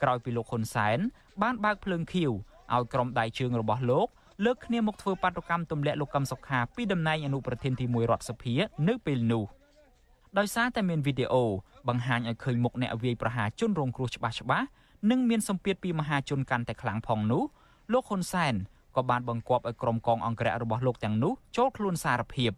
[0.03, 0.99] ក្រោយពីលោកហ៊ុនសែន
[1.41, 2.31] បានបើកភ្លើងខៀវ
[2.73, 4.07] ឲ្យក្រុមដៃជើងរបស់លោក
[4.45, 8.53] លើកគ្នាមកធ្វើបាតុកម្មទម្លាក់លោកកឹមសុខាពីតំណែងអនុប្រធានទី1រដ្ឋសភា
[8.87, 9.43] នៅពេលនោះ
[10.37, 11.43] ដោយសារតែមានវីដេអូ
[11.87, 14.67] បង្ហាញឲ្យឃើញមុខអ្នកវាយប្រហារជនរងគ្រោះច្បាស់ច្បាស់
[15.09, 17.43] និងមានសម្ពាធពីមហាជនកាន់តែខ្លាំងផងនោះ
[17.93, 18.53] លោកហ៊ុនសែន
[18.95, 22.51] ក៏បានបង្គាប់ឲ្យក្រុមកងអង្គរៈរបស់លោកទាំងនោះចូលខ្លួនសារភាព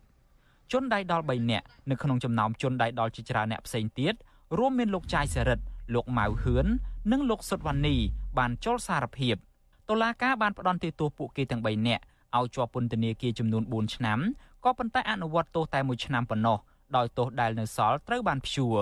[0.72, 4.14] ជនដៃដល់3នាក់នៅក្នុងចំណោមជនដៃដល់ជាច្រើនអ្នកផ្សេងទៀត
[4.58, 5.60] រួមមានលោកចាយសេរិត
[5.94, 6.66] លោកម៉ៅហឿន
[7.12, 7.96] និងលោកសុតវណ្ណី
[8.38, 9.36] បានចូលសារភាព
[9.90, 12.04] តុលាការបានផ្តន្ទាទោសពួកគេទាំង3នាក់
[12.38, 14.20] ឲ្យជាប់ពន្ធនាគារចំនួន4ឆ្នាំ
[14.64, 16.58] ក៏ប៉ុន្តែអនុវត្តទោសតែ1ឆ្នាំប៉ុណ្ណោះ
[16.96, 18.78] ដោយទោសដែលនៅសល់ត្រូវបានព្យួរ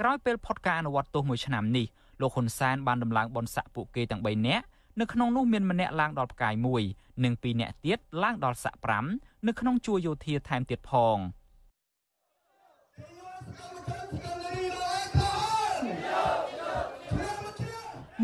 [0.00, 1.86] ក្រោយពេលផុតការអនុវត្តទោស1ឆ្នាំនេះ
[2.20, 4.64] លោកហ៊ុនសែនបានដំឡើងបនស័កពួកគេទាំង3នាក់
[5.00, 6.54] នៅក្នុងនោះមានម្នាក់ឡើងដល់ផ្កាយ
[6.88, 8.74] 1និងពីរនាក់ទៀតឡើងដល់ស័ក
[9.10, 11.18] 5នៅក្នុងជួរយោធាថែមទៀតផង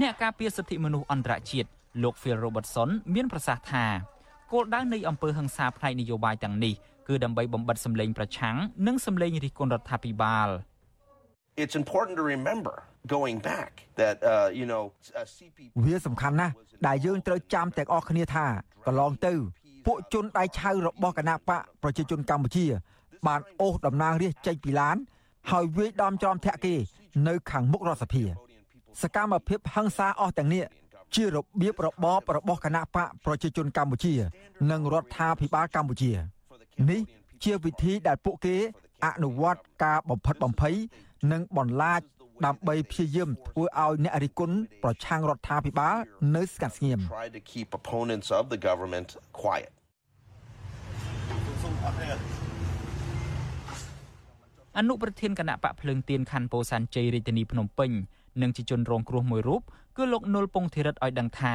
[0.00, 1.68] អ្នកការពារសិទ្ធិមនុស្សអន្តរជាតិ
[2.02, 3.84] លោក Phil Robertson មានប្រសាសន៍ថា
[4.52, 6.74] គោលដៅនៃអំពើហិង្សាផ្នែកនយោបាយទាំងនេះ
[7.08, 10.48] គឺដើម្បីបំបិតសម្លេងប្រឆាំងនិងសម្លេងរិះគន់រដ្ឋាភិបាល
[11.62, 12.74] It's important to remember
[13.14, 13.70] going back
[14.00, 14.84] that uh, you know
[15.18, 16.52] uh, CP វាសំខាន់ណាស់
[16.86, 18.46] ដែលយើងត្រូវចាំទាំងអស់គ្នាថា
[18.86, 19.32] កន្លងទៅ
[19.86, 22.66] ពួកជនដៃឆៅរបស់គណៈបកប្រជាជនកម្ពុជា
[23.26, 24.96] បានអូសតំណាងរាស្ត្រចេញពីឡាន
[25.50, 26.74] ហើយវាយដំចំធាក់គេ
[27.28, 28.24] នៅខាងមុខរដ្ឋសភា
[29.02, 30.64] សកម្មភាពហិង្សាអស់ទាំងនេះ
[31.14, 34.14] ជារបៀបរបបរបស់គណៈបកប្រជាជនកម្ពុជា
[34.70, 36.12] និងរដ្ឋាភិបាលកម្ពុជា
[36.90, 37.00] នេះ
[37.44, 38.56] ជាវិធីដែលពួកគេ
[39.06, 40.76] អនុវត្តការបំផិតបំភ័យ
[41.32, 42.02] និងបន្លាច
[42.46, 45.96] ដើម្បីព្យាយាមធ្វើឲ្យអ្នករិះគន់ប្រឆាំងរដ្ឋាភិបាល
[46.36, 49.08] នៅស្ងាត់ស្ងៀម try to keep opponents of the government
[49.42, 49.72] quiet
[54.78, 57.90] អនុប្រធានគណៈបកភ្លើងទៀនខណ្ឌពោធិ៍សែនជ័យរាជធានីភ្នំពេញ
[58.42, 59.62] និងជាជនរងគ្រោះមួយរូប
[59.96, 61.54] គឺលោកនុលពងធីរិតឲ្យដឹងថា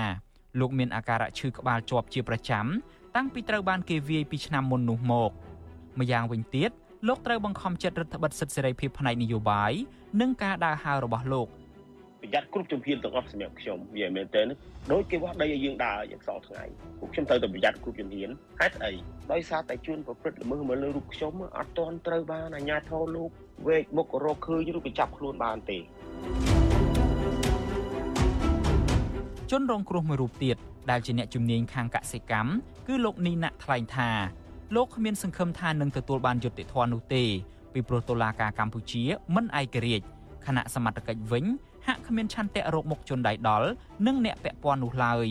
[0.60, 2.66] លោកមានអាការៈឈឺក្បាលជាប់ជាប្រចាំ
[3.16, 5.32] តាំងពីត្រូវបានគេវាយពីឆ្នាំមុននោះមក
[6.00, 6.72] ម្យ៉ាងវិញទៀត
[7.08, 9.72] លោកត្រូវបង្ខំចិត្តរដ្ឋបិទសិទ្ធិសេរីភាពផ្នែកនយោបាយ
[10.22, 11.48] និងការដើរហើររបស់លោក
[12.22, 14.42] ប្រយ័ត្នគ្រប់ជំហានទាំងអស់សម្រាប់ខ្ញុំវាមែនតើ
[14.92, 16.64] ដូចគេវាស់ដីឲ្យយើងដើរយ៉ាងសល់ថ្ងៃ
[17.00, 18.30] ពួកខ្ញុំត្រូវតែប្រយ័ត្នគ្រប់ជំហាន
[18.60, 18.94] ហេតុអី
[19.32, 23.30] ដោយសារតែជួនប្រព្រឹត្តល្មើសមកលើរូបខ្ញុំអត់ទាន់ត្រូវបានអាជ្ញាធរលោក
[23.68, 25.78] វេកមុខរកឃើញឬក៏ចាប់ខ្លួនបានទេ
[29.56, 30.58] ជនរងគ្រោះមួយរូបទៀត
[30.90, 32.50] ដែលជាអ្នកជំនាញខាងកសិកម្ម
[32.88, 34.10] គឺលោកនីណាក់ថ្លែងថា
[34.76, 37.24] លោកគ្មានសង្ឃឹមថានឹងទទួលបានយុត្តិធម៌នោះទេ
[37.74, 39.04] ពីព្រោះតុលាការកម្ពុជា
[39.36, 40.06] មិនឯករាជ្យ
[40.46, 41.46] គណៈសមត្ថកិច្ចវិញ
[41.88, 43.70] ហាក់គ្មានឆន្ទៈរកមុខជនដៃដល់
[44.08, 45.28] និងអ្នកពាក់ព័ន្ធនោះឡើយ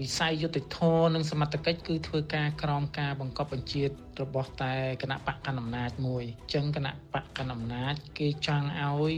[0.00, 0.78] វិស័យយុតិធធ
[1.14, 3.84] និងសមត្ថកិច្ចគឺធ្វើការក្រោមការបង្កប់បញ្ជា
[4.20, 9.14] របស់តែគណៈបកកណ្ដាលអំណាចមួយអញ្ចឹងគណៈបកកណ្ដាលអំណាចគេចង់ឲ្យ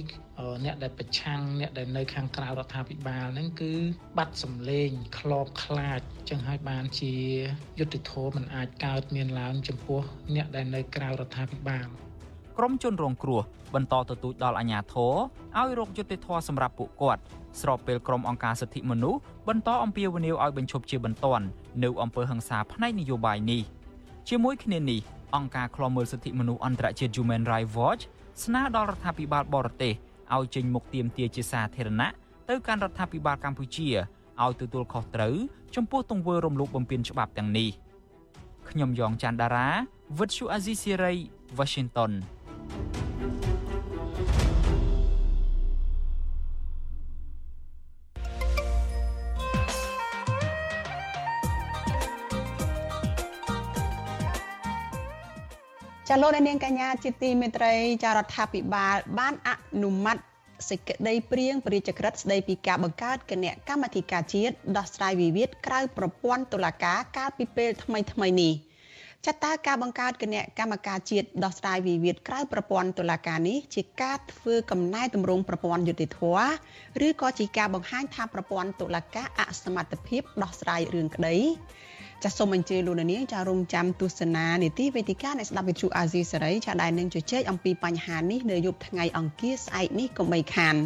[0.65, 3.75] អ្នកដែលប្រឆាំងអ្នកដែលនៅខាងក្រៅរដ្ឋាភិបាលហ្នឹងគឺ
[4.19, 6.01] បាត់សម្លេងក្លបខ្លាច
[6.31, 7.15] ចឹងហើយបានជា
[7.79, 10.01] យុទ្ធធម៌មិនអាចកើតមានឡើងចំពោះ
[10.35, 11.89] អ្នកដែលនៅក្រៅរដ្ឋាភិបាល
[12.59, 13.41] ក្រមជនរងគ្រោះ
[13.75, 15.15] បន្តទទូចដល់អាជ្ញាធរ
[15.59, 17.23] ឲ្យរកយុត្តិធម៌សម្រាប់ពួកគាត់
[17.61, 21.45] ស្របពេលក្រុមអង្គការសិទ្ធិមនុស្សបន្តអំពាវនាវឲ្យបញ្ឈប់ជាបន្ទាន់
[21.83, 23.63] នៅអំពើហិង្សាផ្នែកនយោបាយនេះ
[24.29, 25.01] ជាមួយគ្នានេះ
[25.37, 28.03] អង្គការឃ្លាំមើលសិទ្ធិមនុស្សអន្តរជាតិ Human Rights Watch
[28.45, 29.95] ស្នើដល់រដ្ឋាភិបាលបរទេស
[30.35, 32.11] ឲ្យចេញមុខទាមទារជាសាធារណៈ
[32.51, 33.89] ទៅកាន់រដ្ឋាភិបាលកម្ពុជា
[34.43, 35.35] ឲ្យទទួលខុសត្រូវ
[35.75, 37.69] ចំពោះទង្វើរំលោភបំពានច្បាប់ទាំងនេះ
[38.71, 39.69] ខ្ញុំយ៉ងច័ន្ទដារា
[40.19, 41.13] វិទ្យុអាស៊ីសេរី
[41.59, 42.13] Washington
[56.09, 59.51] ចាលោកនាងកញ្ញាជាទីមេត្រីចារដ្ឋាភិបាល បានអ
[59.83, 60.17] នុម័ត
[60.69, 68.53] សេចក្តីព្រៀងព្រះរាជក្រឹត្យស្តីពីការបង្កើតគណៈកម្មាធិការជាតិដោះស្រាយវិវាទក្រៅប្រព័ន្ធតុលាការកាលពីពេលថ្មីថ្មីនេះ
[69.27, 76.21] ចាតើការបង្កើតគណៈកម្មការជាតិដោះស្រាយវិវាទក្រៅប្រព័ន្ធតុលាការនេះជាការធ្វើកំណែតម្រង់ប្រព័ន្ធយុតិធធ
[77.07, 81.37] ឬក៏ជាការបង្ហាញថាប្រព័ន្ធតុលាការអសមត្ថភាពដោះស្រាយរឿងក្តី
[82.23, 90.77] ចាសសូមអញ្ជើញលោកនាងចារងចាំទស្សនានីតិវេទិកានៃស្ដាប់វិទ្យុអាស៊ីសេរីចាដែលនឹងជជែកអំពីបញ្ហានេះនៅយប់ថ្ងៃអង្គារស្អែកនេះកុំបីខាន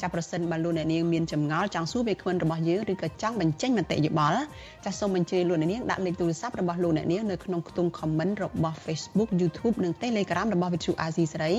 [0.00, 4.40] ចាប្រសិនបើលោកអ្នកនាងមានចម្ងល់ចង់សួរវាគ្មិនរបស់យើងឬក៏ចង់បញ្ចេញមតិយោបល់
[4.84, 11.52] ចាសូមអញ្ជើញលោកអ្នកនាងដាក់លេខទូរស័ព្ទរបស់លោកអ្នកនាងនៅក្នុងខ្ទង់ comment របស់ Facebook YouTube និង Telegram របស់វិទ្យុអាស៊ីសេរី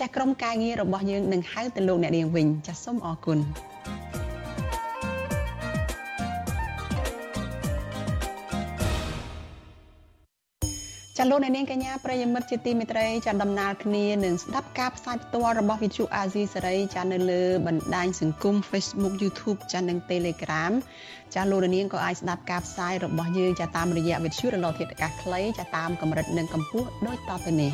[0.00, 3.38] ចាក្រុមការងាររបស់យើងនឹងហៅទៅលោកអ្នកនាងវិញចាសូមអរគុណ
[11.18, 20.72] ចាលោកអ្នកនាងកញ្ញាប្រិយមិត្តជាទីមេត្រីចាដំណើរគ្នានឹងស្ដាប់ការផ្សាយផ្ទាល់របស់វិទ្យុអាស៊ីសេរីចានៅលើបណ្ដាញសង្គម Facebook YouTube ចានិង Telegram
[21.34, 27.72] ចាលោកអ្នកនាងក៏អាចស្ដាប់ការផ្សាយរបស់យើងចាតាមរយៈវិទ្យុរលកធាតុអាកាសខ្លីចាតាមកម្រិតនិងកម្ពស់ដូចតទៅនេះ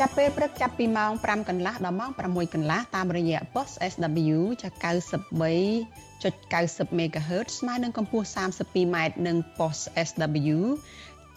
[0.00, 8.96] ចាប់ពេលព្រឹកចាប់ពីម៉ោង5កន្លះដល់ម៉ោង6កន្លះតាមរយៈ post SW ចា93 1.90 MHz ស្មើនឹងកម្ពស់ 32m
[9.26, 10.58] និង post SW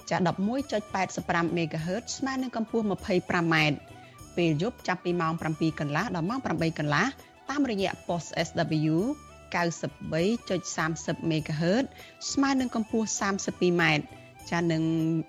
[0.10, 3.56] ចា11.85 MHz ស្មើនឹងកម្ពស់ 25m
[4.38, 7.06] ពេលយប់ចាប់ពីម៉ោង7កន្លះដល់ម៉ោង8កន្លះ
[7.50, 8.96] តាមរយៈ post SW
[9.54, 11.86] 93.30 MHz
[12.32, 13.84] ស្មើនឹងកម្ពស់ 32m
[14.52, 14.84] ចានឹង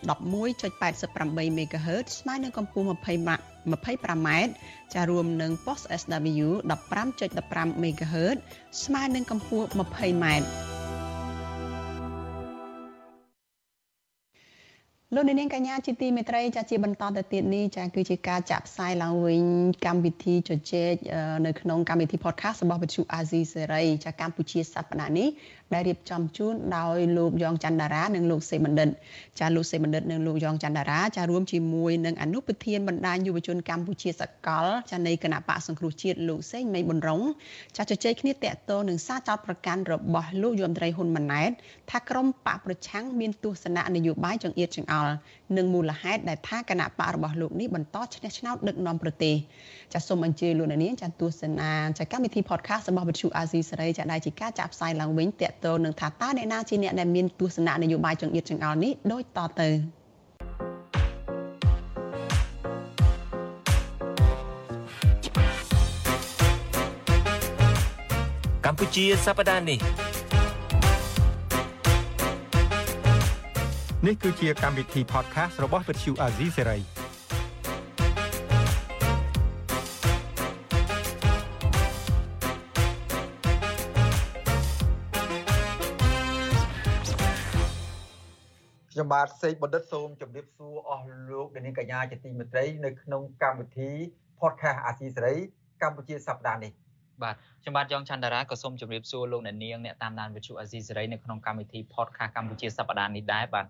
[0.08, 3.30] 11.88 MHz ស្មើនឹងកម្ពស់ 20m
[3.72, 4.52] 25ម៉ែត្រ
[4.94, 6.48] ចារួមនឹង post SW
[7.12, 8.36] 15.15 MHz
[8.84, 10.48] ស្មើនឹងកម្ពស់ 20ម៉ែត្រ
[15.14, 19.42] លោកនាងកញ្ញាជាទីមេត្រីចាជាបន្តទៅទៀតនេះចាគឺជាការចាក់ផ្សាយឡើងវិញ
[19.86, 20.94] កម្មវិធីជជែក
[21.46, 25.28] នៅក្នុងកម្មវិធី podcast របស់វិទ្យុអាស៊ីសេរីចាកម្ពុជាសប្តាហ៍នេះ
[25.74, 28.88] ដែលរៀបចំជូនដោយលោកយ៉ងច័ន្ទតារានិងលោកសេបណ្ឌិត
[29.40, 37.22] ចាលោកសេបណ្ឌិតនិងលោកយ៉ងច័ន្ទតារាចារួមជាមួយនឹងអនុប្រធានបណ្ដាញយុវជនកម្ពុជាសកលចានៃគណៈបកសង្គ្រោះជាតិលោកសេងមេប៊ុនរង
[37.76, 41.50] ចាជជែកគ្នាតាក់ទងនឹងសារចោទប្រកាន់របស់លោកយមត្រីហ៊ុនម៉ាណែត
[41.90, 45.12] ថាក្រុមបកប្រឆាំងមានទស្សនៈនយោបាយចង្អៀតចង្អល់
[45.56, 49.34] និងមូលហេតុដែលថាគណៈបករបស់លោកនេះបន្តឈ្នះឆ្នោតដឹកនាំប្រទេស
[49.92, 59.68] ចាសូមអញ្ជើញលោកនាងចាទស្សនាចាកម្មវិធី podcast របស់វិទ្យុអាស៊ីសេរីចាដែលជាការចាក់ផ្សាយឡើងវិញតាក់ទងនឹងថាតើអ្នកណាជាអ្នកដែលមានទស្សនៈនយោបាយចង្អៀតចង្អល់នេះដូចតទៅ
[68.64, 70.07] កម្ពុជាសប្តាហ៍នេះ
[74.06, 76.80] នេះគឺជាកម្មវិធី podcast របស់ Vuthu Azizi Serai
[88.90, 93.90] ខ្ញុំបាទសេកបណ្ឌិតសូមជម្រាបសួរអស់លោកអ្នកនាងកញ្ញាជាទីមេត្រីនៅក្នុងកម្មវិធី
[94.40, 95.34] podcast អាស៊ីសេរី
[95.82, 96.72] កម្ពុជាសប្តាហ៍នេះ
[97.22, 103.66] បាទខ្ញុំបាទយ៉ងច័ន្ទតារាក៏សូមជម្រាបសួរលោកអ្នកនាងអ្នកតាមដានវិទ្យុអាស៊ីសេរីនៅក្នុងកម្មវិធី podcast កម្ពុជាសប្តាហ៍នេះដែរបាទ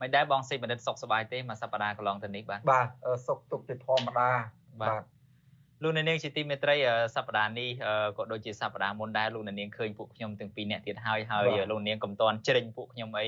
[0.00, 2.88] មិនដែរបងសេបណ្ឌិតសុខសប្បាយទេមួយសប្តាហ៍កន្លងទៅនេះបាទបាទ
[3.26, 4.30] សុខទុក្ខជាធម្មតា
[4.82, 5.02] បាទ
[5.82, 6.76] លោកអ្នកនាងជាទីមេត្រី
[7.16, 7.68] សប្តាហ៍នេះ
[8.18, 13.26] ក៏ដូចជាសប្តាហ៍មុនដែរលោកអ្នកនាងឃើញពួកខ្ញុំទាំងពីរអ្នកទៀតហើយហើយលោកនាងកំតនជ្រិញពួកខ្ញុំអី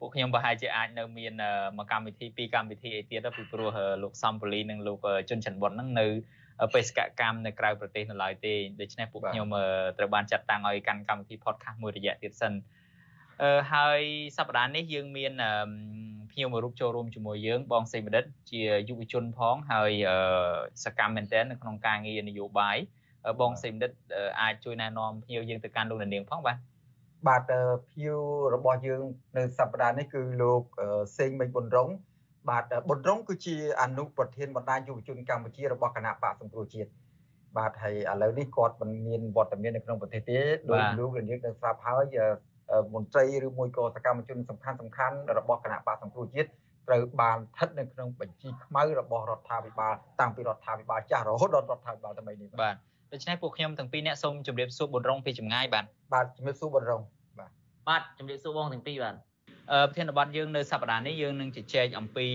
[0.00, 1.32] ពួកខ្ញុំប្រហែលជាអាចនៅមាន
[1.78, 3.70] មួយកម្មវិធីពីរកម្មវិធីអីទៀតពីព្រោះ
[4.02, 6.06] លោកសំពូលីនិងលោកជុនច័ន្ទបុតហ្នឹងនៅ
[6.74, 9.46] បេសកកម្មនៅក្រៅប្រទេសនៅឡើយទេដូច្នេះពួកខ្ញុំ
[9.98, 12.77] ត្រូវបានចាត់តាំងឲ្យកាន់កម្មវិធី podcast មួយរយៈទៀតសិនអឺ
[13.72, 14.00] ហើយ
[14.36, 15.32] សប្តាហ៍នេះយើងមាន
[16.30, 19.92] ភ្ញៀវមួយរូបចូលរួមជាមួយយើងបងសេមឌិតជាយុវជនផងហើយ
[20.84, 22.76] សកម្មមែនទែននៅក្នុងការងារនយោបាយ
[23.40, 23.90] បងសេមឌិត
[24.40, 26.56] អាចជួយណែនាំភ្ញៀវយើងទៅកាន់លោកនាងផងបាទ
[27.28, 27.42] បាទ
[27.88, 28.20] ភ្ញៀវ
[28.54, 29.02] របស់យើង
[29.36, 30.62] នៅសប្តាហ៍នេះគឺលោក
[31.18, 31.88] សេងមេឃប៊ុនរង
[32.50, 36.90] បាទប៊ុនរងគឺជាអនុប្រធានបណ្ដាញយុវជនកម្ពុជារបស់គណៈបកសង្គ្រោះជាតិ
[37.58, 40.38] បាទហើយឥឡូវនេះគាត់មិនមានវត្តមាននៅក្នុងប្រទេសទេ
[40.70, 42.04] ដោយលោករាជនឹងស្រាប់ហើយ
[42.94, 46.48] មន្ត្រីឬមួយក៏សកម្មជនសំខាន់សំខាន់របស់គណៈបកសង្គ្រោះជាតិ
[46.88, 52.76] ត្រូវបានស្ថិតនៅក្នុងបញ្ជីខ្មៅរបស់រដ្ឋាភិបាលតាំងពីរដ្ឋាភិបាលចាស់រហូតដល់រដ្ឋាភិបាលថ្មីនេះបាទ
[53.12, 57.02] ដូច្នេះពួកខ្ញុំទាំងពីរអ្នកសូមជម្រាបសួរប៊ុនរងពីចម្ងាយបាទបាទជម្រាបសួរប៊ុនរង
[57.38, 57.50] បាទ
[57.88, 59.14] បាទជម្រាបសួរបងទាំងពីរបាទ
[59.70, 62.26] ប្រធានបទយើងនៅសប្តាហ៍នេះយើងនឹងជជែកអំពី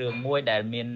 [0.00, 0.88] រឿងមួយដែលមាន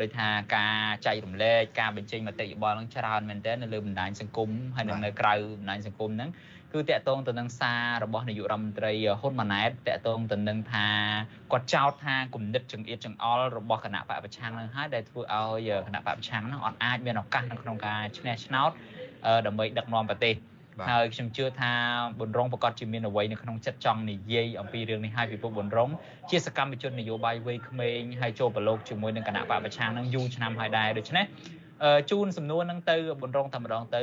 [0.00, 0.76] ដូចថាការ
[1.06, 6.30] ចែករំលែកការបញ្ចេញមតិយោបល់នឹងច្រើនមែនទែននៅលើបណ្ដាញសង្គមហើយនៅក្រៅបណ្ដាញសង្គមហ្នឹង
[6.74, 10.86] គឺតកតងទៅនឹងសាររបស់នាយករដ្ឋមន្ត្រីហ៊ុនម៉ាណែតតកតងទៅនឹងថា
[11.52, 18.70] គាត់ចោទថាគំនិតចង្អៀតចង្អល់របស់គណៈបកប្រឆាំងនឹងហើយដែលធ្វើឲ្យគណៈបកប្រឆាំងនឹងអត់អាចមានឱកាសនៅក្នុងការឈ្នះឆ្នោត
[19.46, 20.34] ដើម្បីដឹកនាំប្រទេស
[20.88, 21.72] ហើយខ្ញុំជឿថា
[22.18, 25.90] ប៊ុនរងប្រកាសជាមានអ្វីនៅក្នុងចិត្តចង់និយាយអំពីរឿងនេះហើយពីពុកប៊ុនរង
[26.30, 31.24] ជាសកម្មជននយោបាយវ័យក្មេងហើយចូលប្រឡូកជាមួយនឹងគណៈបកប្រឆាំងនឹងយូរឆ្នាំហើយដែរដូច្នេះ
[32.10, 34.02] ជូនសំណួរនឹងទៅប៊ុនរងតែម្ដងទៅ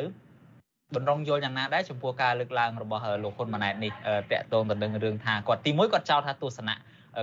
[0.96, 3.92] បណ្ដងយល់យ៉ាងណាដែរចំពោះការលើកឡើងរបស់លោកហ៊ុនម៉ាណែតនេះ
[4.32, 6.76] តកតងទៅនឹងរឿងថាគាត់ទី1គាត់ចោទថាទស្សនៈ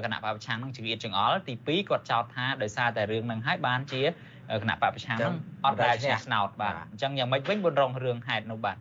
[0.04, 4.02] គណៈបព្វឆាំងនឹងជាអៀតចង្អល់ទី2គាត់ចោទថាដោយសារតែរឿងនឹងហើយបានជា
[4.62, 8.76] គណៈបព្វឆាំងនឹងអត់ដែលឈ្នះឆ្នោតបាទអញ្ចឹងយ៉ាងម៉េចវិញបណ្ដងរឿងហេតុនោះបាទ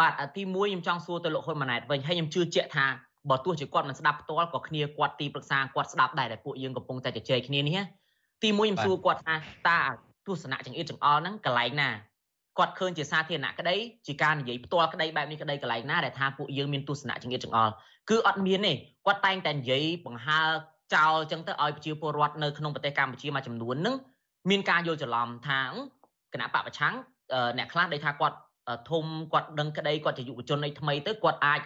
[0.00, 2.86] បាទទី1ខ្ញុំចង់សួរទៅលោកហ៊ុនម៉ាណែតវិញហើយខ្ញុំជឿជាក់ថា
[3.30, 7.80] បើទោះជាគាត់មិនស្ដាប់ផ្ទាល់ក៏គ្នាគាត់ទីប្រឹក្សាគាត់ស្ដាប់ដែរតែពួកយើងកំពុងតែជជែកគ្នានេះ
[8.42, 9.34] ទី1ខ្ញុំសួរគាត់ថា
[9.68, 9.80] តើ
[10.26, 11.88] ទស្សនៈចង្អៀតចង្អល់ហ្នឹងកន្លែងណា
[12.58, 13.76] គាត់ឃើញជាសាធារណៈក្តី
[14.06, 17.72] ជាការនិយាយផ្ទាល់ក្តីបែបនេះក្តីកន្លែងណាដែលថាពួកយើងមានទស្សនៈចង្អៀតចង្អល់
[18.10, 18.72] គឺអត់មានទេ
[19.06, 20.40] គាត់តែងតែនិយាយបង្ហើ
[20.94, 23.96] ចោលចឹងទៅឲ្យប្រជាពលរដ្ឋនៅក្នុងប្រទេសកម្ពុជាមួយចំនួននឹង
[24.50, 25.60] មានការយល់ច្រឡំថា
[26.32, 26.94] គណៈបពប្រឆាំង
[27.58, 28.36] អ្នកខ្លះដែលថាគាត់
[28.90, 31.60] ធំគាត់ដឹងក្តីគាត់ជាយុវជនអីថ្មីទៅគាត់អាច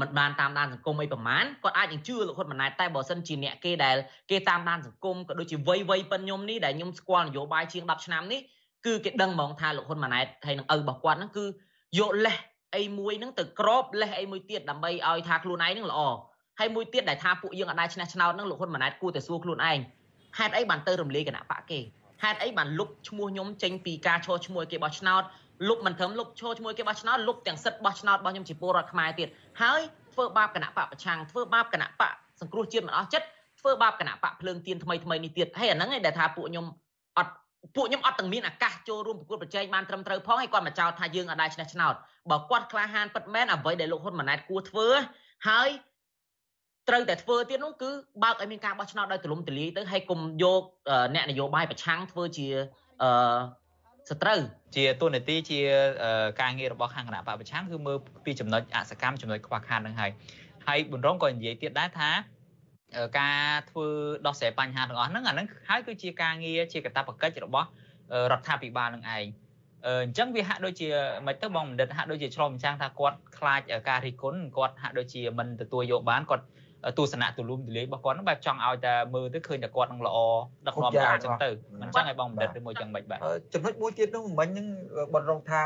[0.00, 3.96] មិនបានតាមដានសង្គមអីប្រមាណគាត់អាចនឹងជឿលោកហ៊ុនម៉ាណែតតែបើសិនជាអ្នកគេដែល
[4.30, 8.40] គេតាមដានសង្គមក៏ដូចជាវ័យវ័យប៉ុនខ្ញុំនេះដែលខ្ញុំស្គាល់នយោបាយជាង10ឆ្នាំនេះ
[8.86, 11.44] គឺគេដឹងហ្មងថាលោកហ៊ុនម៉ាណែតហើយនឹងឪរបស់គាត់ហ្នឹងគឺ
[11.98, 12.36] យកលេស
[12.76, 16.00] អីមួយហ្នឹងទៅក្របលេសអីមួយទៀតដើម្បីឲ្យថាខ្លួនឯងហ្នឹងល្អ
[16.58, 19.78] ហើយមួយទៀតដែលថាពួកយើងអាចឈ្នះឆ្នោតហ្នឹងលោកហ៊ុនម៉ាណែតគួរតែសួរខ្លួនឯង
[20.38, 21.80] ហេតុអីបានទៅរំលាយគណៈបកគេ
[22.22, 25.22] ហេតុអីបានលុបឈ្មោះខ្ញុំចេញពីការឈរឈ្មោះគេបោះឆ្នោត
[25.68, 29.28] លុបមិនត្រឹមលុបឈរឈ្មោះគេបោះឆ្នោតលុបទាំងសិទ្ធិបោះឆ្នោតរបស់ខ្ញុំជាពលរដ្ឋខ្មែរទៀត
[29.62, 29.80] ហើយ
[30.14, 33.26] ធ្វើបាបគណៈបកប្រឆាំងធ្វើបាបគណៈបកសង្គ្រោះជាតិមិនអស់ចិត្ត
[33.60, 36.66] ធ្វើបាបគណៈបកភ្លើងទៀនថ្មីថ្មីនេះទៀតហើយអាហ្នឹងឯងដែលថាពួកខ្ញុំ
[37.18, 37.34] អត់
[37.74, 41.94] ពួកខ្ញុំអត់ទាំងមានឱកាសចូលរួមប្រកួតប្រជែងបានត្រឹមត្រូវផងហើយគាត់មកចោទថាយើងអត់ដែរឈ្នះឆ្នោត
[42.30, 44.88] បើគាត់ក្លាហានពិតមែនអ្វីដែលលោកហ៊ុនម៉ាណែតគួរធ្វើ
[45.48, 45.68] ហើយ
[46.88, 47.90] ត្រូវតែធ្វើទៀតនោះគឺ
[48.22, 50.62] បើកឲ្យមានការបោះឆ្នោតដោយទូលំទូលាយទៅហើយកុំយក
[51.14, 52.46] អ្នកនយោបាយប្រឆាំងធ្វើជា
[53.02, 53.10] អឺ
[54.10, 54.40] សត្រូវ
[54.76, 55.60] ជាទូនាទីជា
[56.40, 60.10] ការងាររបស់ខាងគណៈបពប្រឆាំងគឺមើលពីចំណុចអសកម្មចំណុចខ្វះខាតនឹងហើយ
[60.66, 62.10] ហើយប៊ុនរងក៏និយាយទៀតដែរថា
[63.18, 63.40] ការ
[63.70, 63.86] ធ្វើ
[64.26, 67.66] ដោះស្រាយបញ្ហាទាំងអស់ហ្នឹងអាហ្នឹងហើយគឺជាការងារជាកាតព្វកិច្ចរបស់
[68.32, 69.24] រដ្ឋាភិបាលនឹងឯង
[69.86, 70.88] អញ្ចឹងវាហាក់ដូចជា
[71.26, 76.44] មិនទៅបងបណ្ឌិតហាក់ដូចជាឆ្លងម្ចាំងថាគាត់ខ្លាចការរិះគន់គាត់ហាក់ដូចជាមិនទទួលយកបានគាត់
[76.98, 80.18] ទស្សនៈទូលំទូលាយរបស់គាត់ហ្នឹងបែបចង់ឲ្យតែមើលទៅឃើញតែគាត់នឹងល្អ
[80.66, 83.18] ដឹកនាំល្អអញ្ចឹងទៅមិនចឹងឲ្យបងបណ្ឌិតឬមួយចឹងមិនបាទ
[83.54, 84.66] ចំណុចមួយទៀតនោះមិញហ្នឹង
[85.14, 85.62] បន្តរងថា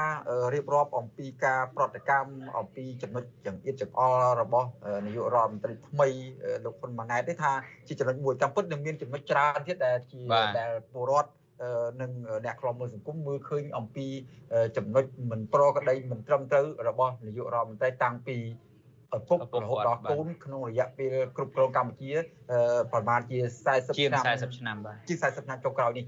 [0.55, 4.69] រៀបរាប់អំពីការប្រតិកម្មអំពីចំណុចចង្អៀតចង្អល់របស់
[5.07, 6.09] នាយករដ្ឋមន្ត្រីថ្មី
[6.65, 7.53] លោកហ៊ុនម៉ាណែតទេថា
[7.89, 10.21] ជាចំណុចមួយតាមពិតនឹងមានចំណុចច្រើនទៀតដែលជា
[10.59, 11.31] ដែលពលរដ្ឋ
[12.01, 12.11] នឹង
[12.45, 14.07] អ្នកខ្លំមើលសង្គមមើលឃើញអំពី
[14.77, 18.37] ចំណុចមិនប្រក្រតីមិនត្រឹមត្រូវរបស់នាយករដ្ឋមន្ត្រីតាំងពី
[19.17, 22.13] ឪពុករហូតដល់កូនក្នុងរយៈពេលគ្រប់គ្រងកម្ពុជា
[22.93, 26.05] ប្រហែលជា40ឆ្នាំជា40ឆ្នាំបាទជា40ឆ្នាំចុងក្រោយនេះ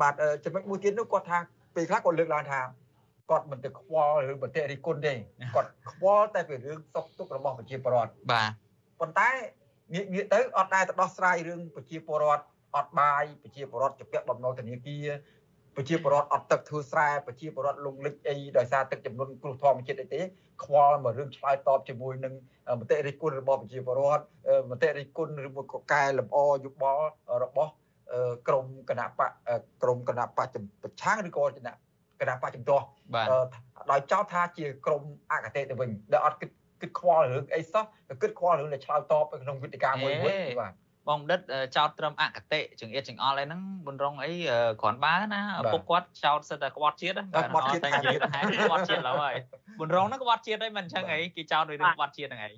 [0.00, 1.38] បាទចំណុចមួយទៀតនោះគាត់ថា
[1.74, 2.60] ពេលខ្លះគាត់លើកឡើងថា
[3.30, 5.14] គាត់មិនទៅខ្វល់ឬបន្តិរិគុណទេ
[5.54, 8.50] គាត់ខ្វល់តែពីរឿងសុខទុក្ខរបស់ប្រជាពលរដ្ឋបាទ
[9.00, 9.28] ប៉ុន្តែ
[9.94, 12.44] ងាកងាកទៅអត់ដែរទៅដោះស្រាយរឿងប្រជាពលរដ្ឋ
[12.76, 15.06] អត់បាយប្រជាពលរដ្ឋជាពាក់បំណុលធនាគារ
[15.76, 20.20] ប្រជាពលរដ្ឋអត់ទឹកធ្វើស្រែប្រជាពលរដ្ឋលងលិចអីដោយសារទឹកចំនួនគ្រោះធម្មជាតិអីទេ
[20.64, 22.34] ខ្វល់មករឿងឆ្លើយតបជាមួយនឹង
[22.80, 24.24] មតិរិះគន់របស់ប្រជាពលរដ្ឋ
[24.70, 27.06] មតិរិះគន់ឬមួយកកែលម្អយុបល់
[27.44, 27.70] របស់
[28.48, 29.30] ក្រមគណៈបក
[29.82, 30.46] ក្រមគណៈបក
[30.82, 31.74] ប្រឆាំងឬក៏គណៈ
[32.20, 32.84] គណៈបកចំទាស់
[33.90, 35.02] ដោយចោទថាជាក្រម
[35.32, 36.50] អកតេទៅវិញដែលអត់គិត
[36.80, 37.84] គិតខ្វល់រឿងអីសោះ
[38.22, 40.72] គិតខ្វល់រឿងដែលឆ្លើយតបក្នុងវិទ្យាមួយមួយបាទ
[41.08, 41.40] បងដិត
[41.76, 44.32] ចោតត្រឹមអកតេចង្អៀតចង្អល់អីហ្នឹងបុនរងអី
[44.80, 45.40] គ្រាន់បើណា
[45.72, 49.34] ពុកគាត់ចោតសិតតែក្បត់ជាតិបាទក្បត់ជាតិតែនិយាយថាក្បត់ជាតិឡើយ
[49.80, 52.52] បុនរងហ្នឹងក្បត់ជាតិអីមិនអញ្ចឹងអីគេចោតរឿងក្បត់ជាតិហ្នឹងអី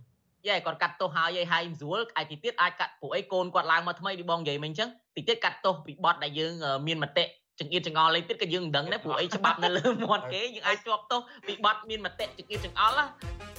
[0.48, 6.52] យេគាត់កាត់ទោសហើយហើយមិនស្រួលអាចទីទៀតអាចកាត់ពួកអីកូនគាត់ឡើងមកថ្មីពីបងនិយាយមិញអញ្ចឹងទីទៀតកាត់ទោសពីបត់ដែលយើង
[6.86, 7.24] មានមតិ
[7.60, 13.04] ចង្អៀតចង្អល់លេងទៀតក៏យើងមិនដឹងដែរព្រោះអីច្បាប់នៅលើមាត់គេយើងអាចជាប់ទោសពីបត់មានមតិចង្អៀតចង្អល់ណា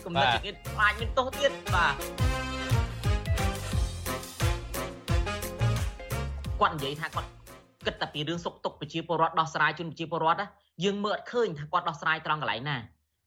[0.06, 1.94] គំនិតចង្អៀតអាចមានទោសទៀតបាទ
[6.62, 7.30] គាត់និយាយថាគាត់
[7.86, 10.42] គិតតែពីរឿងសុខទុក្ខប្រជាពលរដ្ឋដោះស្រាយជូនប្រជាពលរដ្ឋ
[10.84, 12.78] យើងមើលអត់ឃើញថាគាត់ដោះស្រាយត្រង់កន្លែងណា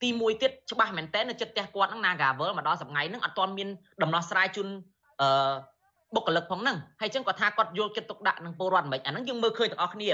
[0.03, 3.69] ទីមួយទៀតច្បាស់មែនតើនៅចិត្តផ្ទះគាត់ហ្នឹង Nagavel មកដល់សប្ងៃហ្នឹងអត់ទាន់មាន
[4.03, 4.69] ដំណោះស្រាយជូន
[5.21, 5.53] អឺ
[6.15, 10.09] បុគ្គលិកផងហ្នឹងហើយចឹងគាត់ថាគាត់យកចិត្តទុកដាក់នឹងពលរដ្ឋមិនអាហ្នឹងយើងមើលឃើញទាំងអស់គ្នា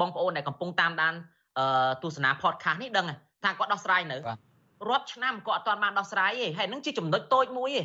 [0.00, 1.14] បងប្អូនដែលកំពុងតាមដាន
[1.58, 3.06] អឺទស្សនា podcast នេះដឹង
[3.44, 4.16] ថាគាត់ដោះស្រាយនៅ
[4.88, 7.82] រាប់ឆ្នាំក៏អត់ទាន់បានដោះស្រាយទេហើយហ្នឹងជាចំណុចតូចមួយទេ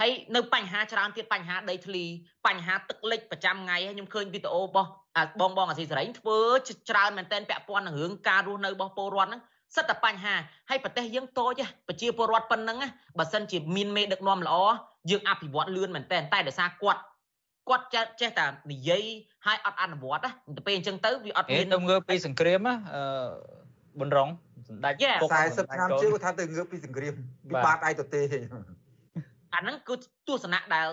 [0.00, 2.04] ហើយនៅបញ្ហាច្រើនទៀតបញ្ហាដីធ្លី
[2.46, 4.88] បញ្ហាទឹកលិចប្រចាំថ្ងៃខ្ញុំឃើញវីដេអូរបស់
[5.40, 6.38] បងបងអាស៊ីសេរីធ្វើ
[6.90, 9.42] ច្រើនមែនតែនពាក់ព័ន្ធនឹងរឿងការរស់នៅរបស់ពលរដ្ឋហ្នឹង
[9.76, 10.34] សិតតែបញ្ហា
[10.70, 12.78] ហើយប្រទេសយើងតូចប្រជាពលរដ្ឋប៉ុណ្ណឹង
[13.18, 14.56] បើសិនជាមានមេដឹកនាំល្អ
[15.10, 17.00] យើងអភិវឌ្ឍលឿនមែនតែនតែដោយសារគាត់
[17.68, 19.04] គាត់ចេះចេះតែនិយាយ
[19.46, 23.02] ហើយអត់អនុវត្តណាទៅពេលអញ្ចឹងទៅវាអត់មានទៅងើពីសង្គ្រាមណាអឺ
[23.98, 24.28] ប៊ុនរង
[24.68, 27.14] សម្ដេច40ឆ្នាំជឿថាទៅងើពីសង្គ្រាម
[27.50, 28.20] វាបាត់ឯទៅទេ
[29.54, 29.94] អាហ្នឹងគឺ
[30.28, 30.88] ទស្សនៈដែល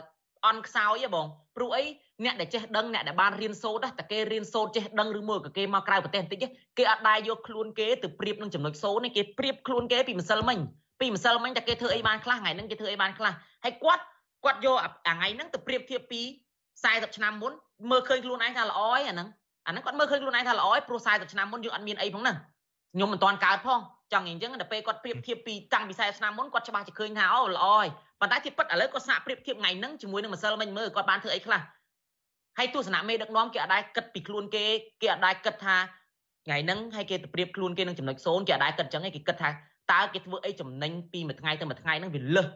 [0.46, 1.84] អន់ខ្សោយហ៎បងព្រោះអី
[2.24, 6.40] អ្នកដែលចេះដឹងអ្នកដែលបានរៀនសូត្រតែគេរៀនសូត្រចេះដឹងឬមួយក៏គេមកក្រៅប្រទេសបន្តិច
[6.78, 10.60] គេអត់ដែរយកខ្លួនគេទៅប្រៀបនឹងចំណុចសូន្យគេប្រៀបខ្លួនគេពីម្សិលមិញ
[11.02, 13.34] ពីម្សិលមិញតែគេធ្វើអីបានខ្លះថ្ងៃហ្នឹងគេធ្វើអីបានខ្លះ
[13.64, 14.04] ហើយគាត់
[14.44, 16.22] គាត់យកអាថ្ងៃហ្នឹងទៅប្រៀបធៀបពី
[16.74, 17.52] 40ឆ្នាំមុន
[17.90, 19.28] មើលឃើញខ្លួនឯងថាល្អហើយអាហ្នឹង
[19.68, 22.38] អាហ្នឹងគាត់មើលឃើញខ្លួនឯងថាល្អហើយព្រោះ40ឆ្នាំមុនយើងអត់មានអីផងហ្នឹង
[22.94, 23.80] ខ្ញុំមិនទាន់កើតផង
[24.14, 27.88] ចង់និយាយអញ្ចឹងដល់ពេលគាត់ប្រៀបធៀបពីតាំងពី40ឆ្នាំមុនគាត់ច្បាស់ជាឃើញថាអូល្អហើយ
[28.22, 31.62] ប៉ុន្តែជាពិតឥឡូវគាត់ស្នាក់ប្រៀបធៀបថ្ងៃហ្នឹងជាមួយនឹងម្សិលមិញមើលគាត់បានធ្វើអីខ្លះ
[32.58, 34.66] ហើយទស្សនៈមេដឹកនាំគេអត់ដែរគិតពីខ្លួនគេ
[35.02, 35.78] គេអត់ដែរគិតថា
[36.46, 39.50] ថ្ងៃហ្នឹងហើយគេទៅប្រៀបខ្លួនគេនឹងចំណុចសូន្យគេអត់ដែរគិតអញ្ចឹងឯងគេគិតថា
[39.94, 42.48] តើគេធ្វើអីចំណេញពីមួយថ្ងៃទៅមួយថ្ងៃហ្នឹងវាលឹះ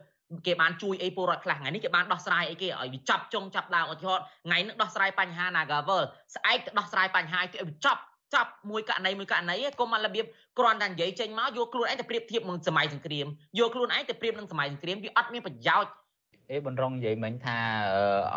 [0.48, 6.04] គេបានជួយអីពលរដ្ឋខ្លះថ្ងៃនេះគេបានដោះស្រាយអីគេឲ្យវាចាប់ចុងចាប់ដើមឧទាហរណ៍ថ្ងៃនេះដោះស្រាយបញ្ហា Nagavel
[6.36, 8.02] ស្អែកទៅដោះស្រាយបញ្ហាឲ្យវាចាប់
[8.34, 10.26] ចាប់មួយករណីមួយករណីកុំមករបៀប
[10.60, 13.28] គ្រាន់តែនិយាយចេញមកយកខ្លួនឯងទៅប្រៀបធៀបនឹងសម័យសង្គ្រាម
[13.60, 15.94] យកខ្លួនឯងទៅប្រៀបនឹងសម័យសង្គ្រាមវាអត់មានប្រយោជន៍
[16.52, 17.58] អេបនរងនិយាយមិញថា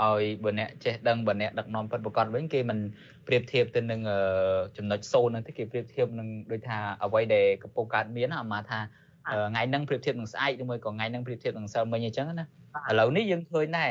[0.02, 2.78] ឲ្យបើអ្នកចេះដឹងបើអ្នកដឹកនាំពិតប្រកបវិញគេមិន
[3.26, 4.00] ប្រៀបធៀបទៅនឹង
[4.76, 8.78] ចំណុចសូនហ្នឹងទេគេប្រៀបធៀបនឹងដូចថាអ្វីដែលកំពុងកើតមានអាម៉ាថា
[9.28, 12.46] ថ្ងៃហ្នឹងប្រៀបធៀបនឹងស្អែកឬមួយក៏ថ្ងៃហ្នឹងប្រៀបធៀបនឹងសិលមិញអញ្ចឹងណា
[12.90, 13.88] ឥឡូវនេះយើងឃើញដែរ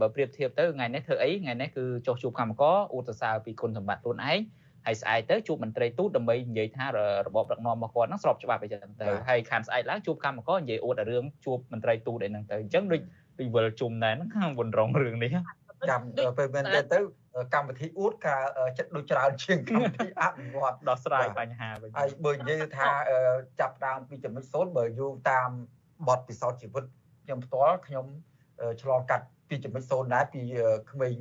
[0.00, 4.38] បើប្រៀបធៀបទៅថ្ងៃនេះធ្វើអីថ្ងៃនេះគឺចុះជួបកម្មករឧទាហរណ៍ពីគុណសម្បត្តិខ្លួនឯង
[4.86, 13.00] ហើយស្អែកទៅជួបមន្ត្រីទូតដើម្បីនិយាយថារបបដឹកនាំរបស់គាត់ហ្នឹងស្របច្បាប់អីចឹងទៅហើយខានស្អែកឡើងជួបកម្មករនិយាយអួតរឿងជួបមន្ត្រីទូតអីហ្នឹងទៅអញ្ចឹងដូច
[13.38, 15.30] ដូចវិលជុំដែរហ្នឹងខាងវណ្ណរងរឿងនេះ
[15.88, 16.00] ចាំ
[16.38, 16.98] ពេលមែនទៅ
[17.54, 18.42] កម្មវិធីអួតការ
[18.78, 22.88] ចិត្តដូចច្រើនជាងកម្មវិធីអភិវឌ្ឍដោះស្រាយបញ្ហាវិញហើយបើនិយាយថា
[23.60, 25.50] ចាប់ដើមពីចំណុចសូន្យបើយោងតាម
[26.08, 26.84] បទពិសោធន៍ជីវិត
[27.24, 28.06] ខ្ញុំផ្ទាល់ខ្ញុំ
[28.82, 30.42] ឆ្លងកាត់ពីចំណុច0ដែរពី
[30.90, 31.14] ក្មេង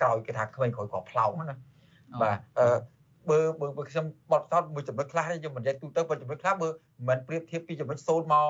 [0.00, 1.56] ក្រោយគេថាក្មេងក្រោយក្រផ្លោងណា
[2.22, 2.66] បាទអឺ
[3.30, 6.68] បើបើបើខ្ញុំបត់សតមួយចំណុចខ្លះខ្ញុំមិននិយាយទូទៅបើចំណុចខ្លះបើ
[7.08, 8.46] មិនប្រៀបធៀបពីចំណុច0មក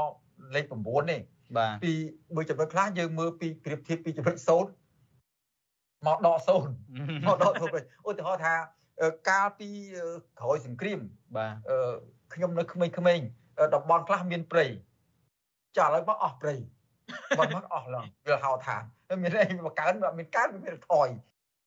[0.54, 1.16] លេខ9ទេ
[1.56, 1.92] បាទពី
[2.34, 6.38] មួយចំណុចខ្លះយើងមើលពីប្រៀបធៀបពីចំណុច0មកដក
[6.86, 8.54] 0មកដក0វិញឧទាហរណ៍ថា
[9.28, 9.68] កាលពី
[10.38, 11.00] ក្រោយសង្គ្រាម
[11.36, 11.52] បាទ
[12.34, 13.26] ខ្ញុំនៅក្មេងៗ
[13.74, 14.66] តំបន់ខ្លះមានព្រៃ
[15.76, 16.54] ចាឥឡូវមកអស់ព្រៃ
[17.38, 18.76] បាត់មកអស់ឡើងវាហៅថា
[19.22, 21.08] មានអីមកកើនមានកើនមានថយ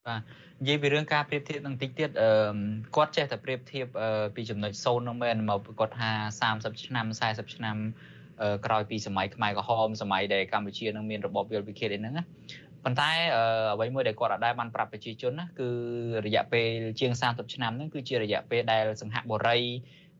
[0.07, 0.21] បាទ
[0.61, 2.29] និយាយពីរឿងការប្រៀបធៀបនឹងតិចទៀតអឺ
[2.95, 3.87] គាត់ចេះតែប្រៀបធៀប
[4.35, 7.77] ពីចំណុច0នោះមែនមកគាត់ថា30ឆ្នាំ40ឆ្នាំ
[8.65, 12.23] ក្រោយពីសម័យខ្មែរក្រហមសម័យដែលកម្ពុជានឹងមានរបបយល់វិឃាតអីហ្នឹងណា
[12.83, 13.11] ប៉ុន្តែ
[13.73, 15.69] អ្វីមួយដែលគាត់អាចដែរបានប្រាប់ប្រជាជនណាគឺ
[16.25, 16.67] រយៈពេល
[16.99, 19.59] ជាង30ឆ្នាំហ្នឹងគឺជារយៈពេលដែលសង្ហបុរី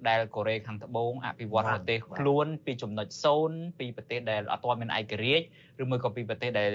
[0.10, 3.08] ដែលកូរ៉េខាងត្បូងអភិវឌ្ឍប្រទេសខ្លួនពីចំណុច
[3.44, 5.46] 0ពីប្រទេសដែលអត់ទាន់មានឯករាជ្យ
[5.82, 6.70] ឬមួយក៏ពីប្រទេសដែល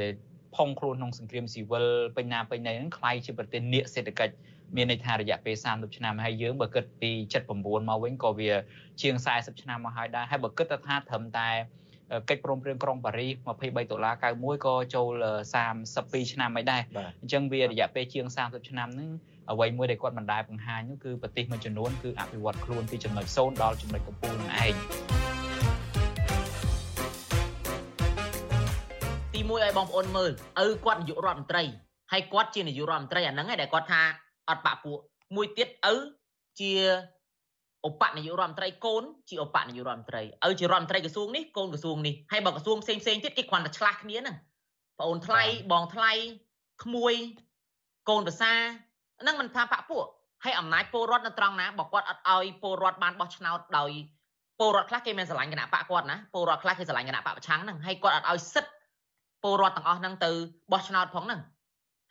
[0.55, 4.33] ផុងខ្លួនក្នុងសង្គ្រាមស៊ីវិលពេញណាពេញណីហ្នឹងคล้ายជាប្រទេសនៀកសេដ្ឋកិច្ច
[4.75, 7.11] មានន័យថារយៈពេល30ឆ្នាំហើយយើងបើគិតពី
[7.49, 8.51] 79មកវិញក៏វា
[9.01, 11.49] ជាង40ឆ្នាំមកហើយដែរហើយបើគិតទៅថាត្រឹមតែ
[12.29, 15.09] កិច្ចព្រមព្រៀងក្រុងប៉ារីស23ដុល្លារ91ក៏ចូល
[15.73, 16.81] 32ឆ្នាំហើយដែរ
[17.21, 19.09] អញ្ចឹងវារយៈពេលជាង30ឆ្នាំហ្នឹង
[19.51, 25.26] អ្វីមួយដែលគាត់មិនដែលបង្ហាញនោះគឺប្រទេសមួយចំនួនគឺអភិវឌ្ឍខ្លួនពីចំណុច0ដល់ចំណុចកំពូលនឹងឯង
[29.48, 30.30] ទី1ឲ្យបងប្អូនមើល
[30.64, 31.62] ឪគាត់នាយករដ្ឋមន្ត្រី
[32.12, 34.02] ហើយគាត់ជានាយករដ្ឋមន្ត្រីអាហ្នឹងឯងដែលគាត់ថា
[34.50, 34.98] អត់បាក់ពួក
[35.36, 35.94] មួយទៀតឪ
[36.60, 36.72] ជា
[37.86, 44.36] ឧបនាយករដ្ឋមន្ត្រីកូនជាឧបនាយករដ្ឋមន្ត្រីឪជារដ្ឋមន្ត្រីក្រសួងនេះកូនក្រសួងនេះហើយបើក្រសួងផ្សេងផ្សេងទៀតគេគ្រាន់តែឆ្លាស់គ្នាហ្នឹង
[44.98, 45.42] បងអូនថ្លៃ
[45.72, 46.12] បងថ្លៃ
[46.84, 47.14] ក្មួយ
[48.08, 48.52] កូនប្រសា
[49.22, 50.04] ហ្នឹងមិនថាបពពួក
[50.44, 53.90] ហើយអំណាចពលរដ្ឋនៅត្រង់ណាបើគាត់អត់ឲ្យពលរដ្ឋបានបោះឆ្នោតដោយ
[54.58, 58.70] ពលរដ្ឋខ្លះគេមានស្រឡាញ់គណៈបកគាត់ណាពលរដ្ឋខ្លះគេស្រឡាញ់គណៈបកប្រឆាំងហ្នឹងហើយគាត់អត់ឲ្យសិទ្ធ
[59.42, 60.30] ពលរដ្ឋទាំងអស់ហ្នឹងទៅ
[60.72, 61.40] បោះឆ្នោតផងហ្នឹង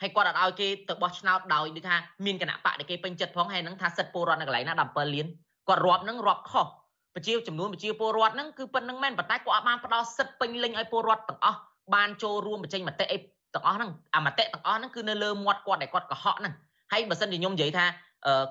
[0.02, 5.28] ហើយគាត់អត់ឲ្យគេទៅបោះឆ្នោតដោយដូចថាមានគណៈបកដែលគេពេញចិត្តផងហើយហ្នឹងថាសិទ្ធពលរដ្ឋនៅកន្លែងណា17លាន
[5.68, 6.68] គាត់រាប់ហ្នឹងរាប់ខុស
[7.16, 11.60] ប្រជាចំនួនប្រជាពលរដ្ឋហ្នឹងគឺប៉ុណ្្នឹងមែនប៉ុន្តែគាត់អត់បានផ្ដល់សិទ្ធពេញលេញឲ្យពលរដ្ឋទាំងអស់
[11.96, 13.18] បានចូលរួមបញ្ចេញមតិអី
[13.56, 16.54] ទាំងអស់ហ្នឹងអាមតិទាំងអស់ហ្នឹងគឺនៅលើមាត់គាត់ដែលគាត់កុហកហ្នឹង
[16.92, 17.86] ហើយបើសិនជាខ្ញុំនិយាយថា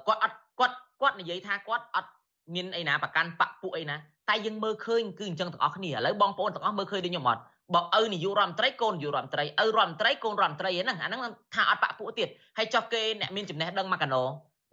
[0.07, 2.11] គាត់អត់គាត់គាត់និយាយថាគាត់អត់
[2.55, 3.97] មានអីណាប្រកាន់បពពួកអីណា
[4.29, 7.43] តែយើងមើលឃើញគឺអញ្ចឹងទាំងអស់គ្នាឥឡូវបងប្អូនទាំងអស់មើលឃើញដូចខ្ញុំអត់
[7.75, 11.21] បើឪនាយករដ្ឋមន្ត្រីកូននាយករដ្ឋមន្ត្រីឪរដ្ឋមន្ត្រីកូនរដ្ឋមន្ត្រីហ្នឹងអាហ្នឹង
[11.55, 14.23] ថាអត់បពពួកទៀតហើយចុះគេអ្នកមានចំណេះដឹងមកកណោ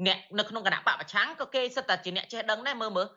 [0.08, 3.08] អ្នកនៅក្នុងគណៈបកប្រឆាំងក៏គេសិតតែជាអ្នកចេះដឹងដែរមើលមើល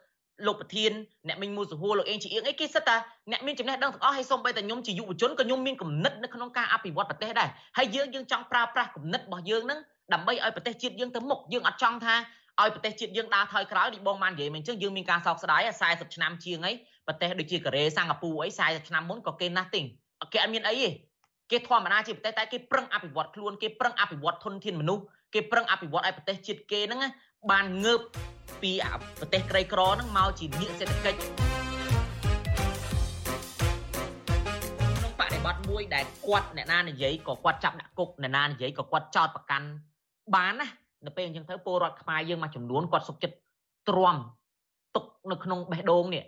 [0.47, 0.93] លោកប្រធាន
[1.29, 2.97] អ្នកមិញមូសហួរលោកអេងជាអៀងអីគេសិតតែ
[3.33, 7.49] អ្នកមានចំណេះដឹងទាំងអស់ហើយសូម្បីតែខ្ញុំជាយុវជនក៏ខ្ញុំមានគំនិតនៅក្នុងការអភិវឌ្ឍប្រទេសដែរ
[7.79, 9.79] ហើយយើងយើងចង់ប្រើប្រាស់គំនិតរបស់យើងហ្នឹង
[10.13, 12.15] ដើម្បីឲ្យប្រទេសជាតិយើងទៅមុខយើងអត់ចង់ថា
[12.63, 15.61] ឲ្យប្រទេសជាតិយើងដើរថយក្រោយដូចបងបាននិយាយមិនអញ្ចឹងយើងមានការសោកស្ដាយ
[15.91, 16.73] 40ឆ្នាំជាងអី
[17.07, 19.81] ប្រទេសដូចជាកូរ៉េសិង្ហបុរីអី40ឆ្នាំមុនក៏គេណាស់ទេ
[20.33, 20.89] គេអត់មានអីទេ
[21.51, 25.03] គេធម្មតាជាប្រទេសតែគេប្រឹងអភិវឌ្ឍខ្លួនគេប្រឹងអភិវឌ្ឍធនធានមនុស្ស
[25.35, 27.01] គេប្រឹងអភិវឌ្ឍឲ្យប្រទេសជាតិគេហ្នឹង
[27.51, 28.01] បានងើប
[28.63, 28.73] ពី
[29.21, 39.67] ប្រទេសក្រីក្រហ្នឹងមកជានាកសេដ្ឋកិច្ចក្នុងបរិបទមួយដែលគាត់អ្នកណានិយាយក៏គាត់ចាប់ដាក់គុកអ្នកណានិយាយក៏គាត់ចោទប្រកាន់
[40.35, 40.67] បានណា
[41.07, 43.37] នៅពេលអញ្ចឹងទៅពលរដ្ឋខ្មែរយើងមួយចំនួនគាត់សុខចិត្ត
[43.89, 44.17] ទ្រាំ
[44.95, 46.25] ទុកនៅក្នុងបេះដូងនេះ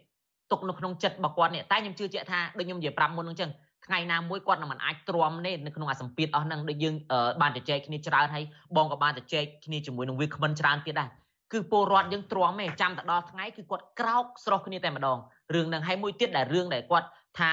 [0.50, 3.50] ទុកនៅក្នុងចិត្តរបស់គាត់នេះតែខ្ញុំជឿជាក់ថាដូចខ្ញុំនិយាយប្រាប់មុនហ្នឹងអញ្ចឹង
[3.86, 6.94] ថ្ងៃណាមួយគាត់នឹងមិនអាចទ្រាំទេនៅក្នុងអាសម្ពាធអស់ហ្នឹងដូចយើង
[7.42, 8.44] បានជជែកគ្នាច្រើនហើយ
[8.76, 11.08] បងក៏បានជជែកគ្នាជាមួយនឹងវាគ្មិនច្រើនទៀតដែរ
[11.52, 15.18] គឺពលរដ្ឋយើងទ្រាំទេចាំទៅដល់ថ្ងៃគឺគាត់ក្រោកស្រស់គ្នាតែម្ដង
[15.54, 17.52] រឿងហ្នឹងហើយមួយទៀតដែលរឿងដែលគាត់ថា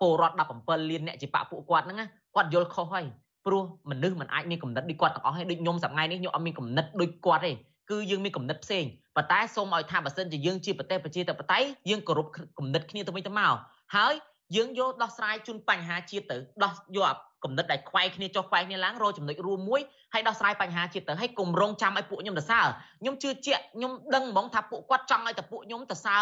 [0.00, 1.98] ពលរដ្ឋ17លានអ្នកជាបពពួកគាត់ហ្នឹង
[2.34, 3.04] គាត់យល់ខុសហើយ
[3.46, 7.52] ព្រោះមនុស្សមិនអាចមានគំនិតដូចគាត់ទាំងអស់ហើយដូចខ្ញុំសប្ងៃនេះខ្ញុំអត់មានគំនិតដូចគាត់ទេ
[7.90, 8.84] គឺយើងមានគំនិតផ្សេង
[9.16, 12.26] ប៉ុន្តែសូមឲ្យថាបើសិនជាយើងជាប្រទេសប្រជាធិបតេយ្យយើងគោរព
[12.58, 13.54] គំនិតគ្នាទៅវិញទៅមក
[13.96, 14.14] ហើយ
[14.56, 17.14] យើងយកដោះស្រាយជូនបញ្ហាជាតិទៅដោះយក
[17.44, 19.80] គំនិតដែលខ្វែងគ្នាចុះខ្វែងគ្នាឡើងរកចំណុចរួមមួយ
[20.14, 22.60] ហើយដោះស្រាយបញ្ហាជាតិទៅហើយគម្រងចាំឲ្យពួកខ្ញុំទៅសើ
[23.00, 26.16] ខ្ញុំជឿជាក់ខ្ញុំដឹងហ្មងថាពួកគាត់ចង់ឲ្យតែពួកខ្ញុំទៅសើ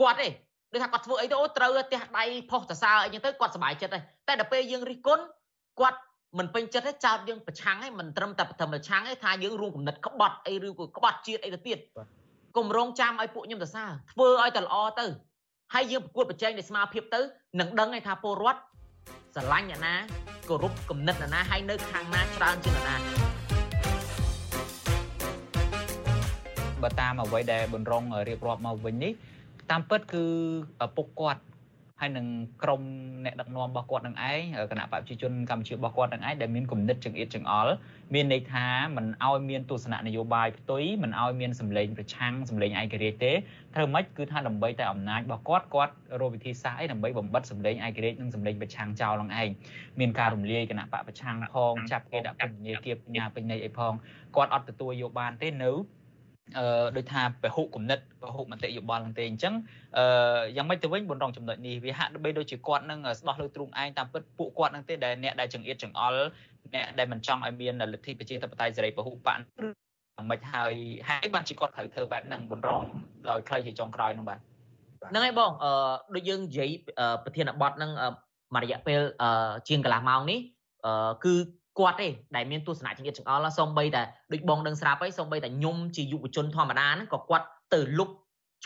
[0.00, 0.28] គាត់ទេ
[0.72, 5.24] ដូចថាគាត់ធ្វើអីទៅអូត្រូវផ្ទះដៃផុសទៅសើអីចឹងទៅគាត់សប្បាយចិត្តហើយតែដល់ពេលយើងរិះគន់
[5.80, 5.98] គាត់
[6.38, 11.78] មិនពេញចិត្តទេចោតយើងប្រឆាំងឯងមិនត្រឹមតែប្រឆាំងឯងថាយើងរួមគំនិតក្បត់អីឬក៏ក្បត់ជាតិអីទៅទៀត
[12.56, 15.06] គម្រងចាំឲ្យពួកខ្ញុំទៅសារធ្វើឲ្យតែល្អទៅ
[15.74, 17.20] ហើយយើងប្រកួតប្រជែងដោយស្មារតីទៅ
[17.60, 18.60] នឹងដឹងឯថាពលរដ្ឋ
[19.34, 19.94] ស្រឡាញ់អ្នកណា
[20.48, 22.96] គោរពគំនិតអ្នកណាហើយនៅខាងណាច្រើនជាងអ្នកណា
[26.82, 29.12] បើតាមអ្វីដែលប៊ុនរងរៀបរាប់មកវិញនេះ
[29.70, 30.24] តាមពិតគឺ
[30.84, 31.40] ឪពុកគាត់
[32.04, 32.28] ហហើយនឹង
[32.62, 32.82] ក្រុម
[33.24, 34.40] អ្នកដឹកនាំរបស់គាត់នឹងឯង
[34.70, 37.72] គណៈបព្វជិជនកម្ពុជារបស់គាត់នឹងឯងដែលមានគំនិតចង្អៀតចង្អល់
[38.14, 43.32] មានន័យថាមិនឲ្យមានទស្សនៈនយោបាយផ្ទុយមិនឲ្យមានសម្លេងប្រឆាំងសម្លេងឯករាជ្យទេ
[43.74, 49.48] ត្រូវមិនគឺថាដើម្បីតែអំណាចរបស់គាត់គាត់រកវិធីសាស្ត្រអីដើម្បីបំបិតសម្លេងឯករាជ្យនិងសម្លេងប្រឆាំងចោលនឹងឯង
[50.00, 53.92] មានការរំលាយគណៈបកប្រឆាំងផងចាប់គេដាក់ពន្ធនាគារបញ្ញាពេញន័យអីផង
[54.36, 55.72] គាត់អត់ទទួលយកបានទេនៅ
[56.58, 59.54] អឺដូចថាពហុគណិតពហុមតិយោបល់នឹងទេអញ្ចឹង
[59.98, 60.04] អឺ
[60.56, 66.20] យ៉ាងម៉េចទៅវិញបុនរងចំណុចនេះវាហាក់បីដូចជាគាត់នឹងស្ដោះលើទ្រូងឯងតាមពិតពួកគាត់នឹងទេដែលអ្នកដែលចង្អៀតចង្អល់
[66.74, 70.74] អ្នកដែលមិនចង់ឲ្យមានលទ្ធិប្រជាធិបតេយ្យសេរីពហុបកយ៉ាងម៉េចហើយ
[71.08, 72.82] ហើយបានជាគាត់ត្រូវធ្វើបែបហ្នឹងបុនរង
[73.28, 74.38] ដោយខ្លីជាចុងក្រោយហ្នឹងបាទ
[75.10, 75.70] ហ្នឹងហើយបងអឺ
[76.14, 76.70] ដូចយើងនិយាយ
[77.24, 77.90] ប្រធានបទហ្នឹង
[78.54, 79.00] មួយរយៈពេល
[79.68, 80.38] ជាងកន្លះម៉ោងនេះ
[80.86, 81.34] អឺគឺ
[81.78, 84.02] គាត់ទេដែលមានទស្សនៈចង្អៀតចង្អល់សូម្បីតែ
[84.32, 88.10] ដូចបងដឹងស្រាប់ហើយសូម្បីតែខ្ញុំជាយុវជនធម្មតាហ្នឹងក៏គាត់ទៅលុប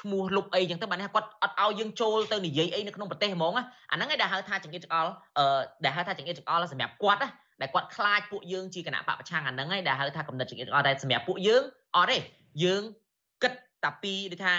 [0.00, 3.52] ឈ្មោះលុបអីចឹងទៅបានគាត់អត់ឲ្យយើងចូលទៅនិយាយអីនៅក្នុងប្រទេសហ្មង
[3.90, 7.28] អាហ្នឹងឯងដែលហៅថាចង្អៀតចង្អល់អឺដែលហៅថាចង្អៀតចង្អល់សម្រាប់គាត់ណា
[7.60, 11.62] ដែលគាត់ខ្លាចពួកយើងជាគណៈបពប្រឆាំងអាហ្នឹងឯងដែលហៅថាកំណត់ចង្អៀតចង្អល់តែសម្រាប់ពួកយើង
[11.96, 12.18] អត់ទេ
[12.62, 12.82] យើង
[13.42, 13.52] គិត
[13.84, 14.54] តែពីដូចថា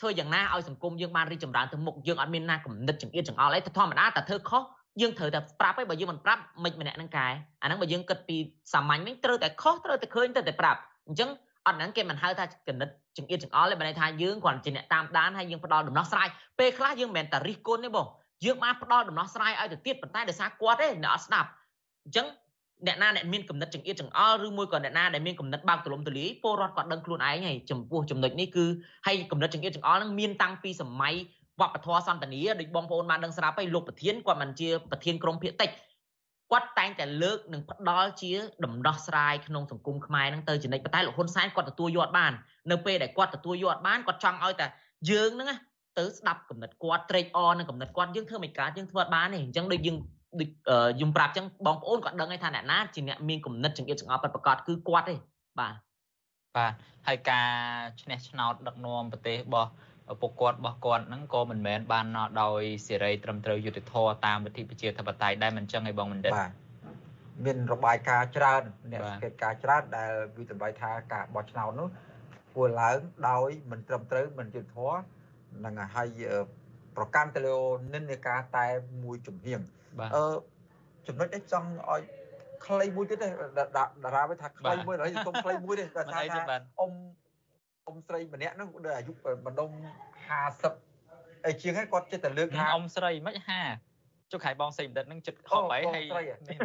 [0.00, 4.62] ធ្វើយ៉ាងណាឲ្យសង្គមយើងបានរីកចម្រើនទៅមុខយើងអត់មានណាកំណត់ចង្អៀតចង្អល់អីធម្មតាតែធ្វើខុស
[5.00, 7.26] យើងត្រូវតែប្រាប់ឯងបើយើងមិនប្រាប់មិនម្នាក់នឹងកែ
[7.62, 8.36] អាហ្នឹងបើយើងគិតពី
[8.72, 11.30] សាមញ្ញវិញត្រូវតែខុសត្រូវតែឃើញត្រូវតែប្រាប់អញ្ចឹង
[11.66, 16.28] អត់ហ្នឹងគេមិនហៅថាកណិតចង្អៀតចង្អល់ទេបើន័យថាយើងគ្រាន់ជាអ្នកតាមដានហើយយើងផ្ដល់ដំណោះស្រាយ
[16.58, 18.06] ពេលខ្លះយើងមិនមែនតែរិះគន់ទេបង
[18.44, 21.48] យើងបានផ្ដល់ដំណោះស្រាយឲ្យទៅទៀតប៉ុន្តែដោយសារគាត់ទេអ្នកអត់ស្ដាប់
[22.04, 22.26] អញ្ចឹង
[22.86, 28.64] អ្នកណាអ្នកមានគំនិតចង្អៀតចង្អល់ឬមួយក៏អ្នកណាដែលមានគំនិតបើកទលំទលាយពលរដ្ឋគាត់ដឹងខ្លួនឯងហើយចំពោះចំណុចនេះគឺ
[29.06, 31.14] ហើយគំនិតចង្អៀតចង្អល់នឹងមានតាំងពីសម័យ
[31.60, 35.70] វប្បធម៌សន្តានាដូចបងប្អូនបានដឹងស្រាប់ហើយលោកប្រធានគាត់មិនជាប្រធានក្រុមភាគតិច
[36.52, 38.30] គាត់តែងតែលើកនិងផ្ដល់ជា
[38.64, 42.32] ដំណោះស្រាយក្នុងសង្គមខ្មែរហ្នឹងទៅចំណិចប៉ុន្តែលោកហ៊ុនសែនគាត់ទទួលយកបាន
[42.70, 44.66] នៅពេលដែលគាត់ទទួលយកបានគាត់ចង់ឲ្យតែ
[45.10, 45.48] យើងហ្នឹង
[45.98, 49.96] ទៅស្ដាប់គំនិតគាត់ត្រេកអរនឹងគំនិតគាត់យើងធ្វើមិនកើតយើងធ្វើអត់បានទេអញ្ចឹងដូចយើង
[50.40, 50.48] ដូច
[51.00, 55.14] យំប្រាប់អញ្ចឹងបងប្អូនគាត់ដឹងហើយថាអ្នកណាជាអ្នកមានគំនិតចង្អៀតចង្អល់ពិតប្រាកដគឺគាត់ទេ
[55.60, 55.74] បាទ
[56.56, 56.72] បាទ
[57.06, 57.48] ហើយការ
[58.02, 59.70] ឈ្នះឆ្នោតដឹកនាំប្រទេសរបស់
[60.20, 62.06] ពុកគាត់របស់គាត់ហ្នឹងក៏មិនមែនបាន
[62.42, 66.50] ដោយសេរីត្រឹមត្រូវយុត្តិធម៌តាមវិធីប្រជាធិបតេយ្យដែរមិនចឹងឯងបងបណ្ឌិតបាទ
[67.44, 71.88] មានរបាយការណ៍ច្រើនអ្នកសង្កេតការច្រើនដែលវិតម្លៃថាការបោះឆ្នោតនោះ
[72.52, 72.98] ធ្វើឡើង
[73.28, 74.98] ដោយមិនត្រឹមត្រូវមិនយុត្តិធម៌
[75.64, 76.22] នឹងឲ្យ
[76.96, 77.56] ប្រកាន់ទៅលើ
[77.94, 78.66] និន្នាការតែ
[79.02, 79.60] មួយជំហៀង
[80.14, 80.24] អឺ
[81.06, 82.02] ចំណុចនេះចង់ឲ្យ
[82.66, 83.28] ខ្លីមួយទៀតទេ
[84.04, 86.20] តារាវិញថាខ្លីមួយហើយទុំខ្លីមួយទេតែថា
[86.80, 86.92] អ៊ំ
[87.86, 89.12] អ៊ំស្រីម្នាក់ហ្នឹងដូចអាយុ
[89.46, 89.70] បណ្ដុំ
[90.58, 93.34] 50អីជាងហ្នឹងគាត់ចិត្តតែលើកថាអ៊ំស្រីមិន
[93.82, 96.58] 50ចុះខៃបងសេបណ្ឌិតហ្នឹងចិត្តខំហើយហើយនេះ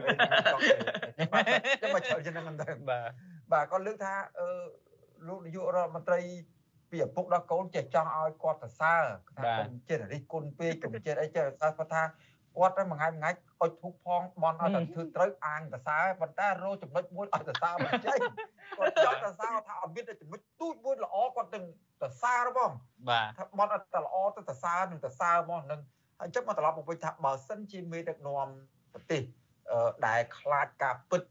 [1.82, 3.09] ចាំមកច្រើនជាងហ្នឹងទៅបាទ
[3.51, 4.47] បាទគាត់លើកថាអឺ
[5.28, 6.20] លោកនាយករដ្ឋមន្ត្រី
[6.91, 9.03] ពីឪពុកដល់កូនចេះចង់ឲ្យគាត់សរសើរ
[9.38, 12.03] ថាកុំចិត្តរិះគន់ពេកកុំចិត្តអីចេះសរសើរគាត់ថា
[12.58, 13.32] គាត់ទៅមួយថ្ងៃមួយថ្ងៃ
[13.62, 18.20] អុចធូបផងបនឲ្យតែធ្វើត្រូវអាងសរសើរប៉ុន្តែរោចំណុចមួយឲ្យសរសើរមិនចេញ
[18.78, 21.66] គាត់ចង់សរសើរថាអត់មានតែចំណុចទូចមួយល្អគាត់ទាំង
[22.01, 22.72] សរសើរបង
[23.10, 25.82] បាទថាបនអត់តែល្អទៅសរសើរនឹងសរសើរមកនឹង
[26.20, 28.47] ហើយចុះមកត្រឡប់មកវិញថាបើសិនជាមេដឹកនាំ
[28.93, 29.22] ប្រទេស
[30.08, 31.22] ដែលខ្លាចការពិត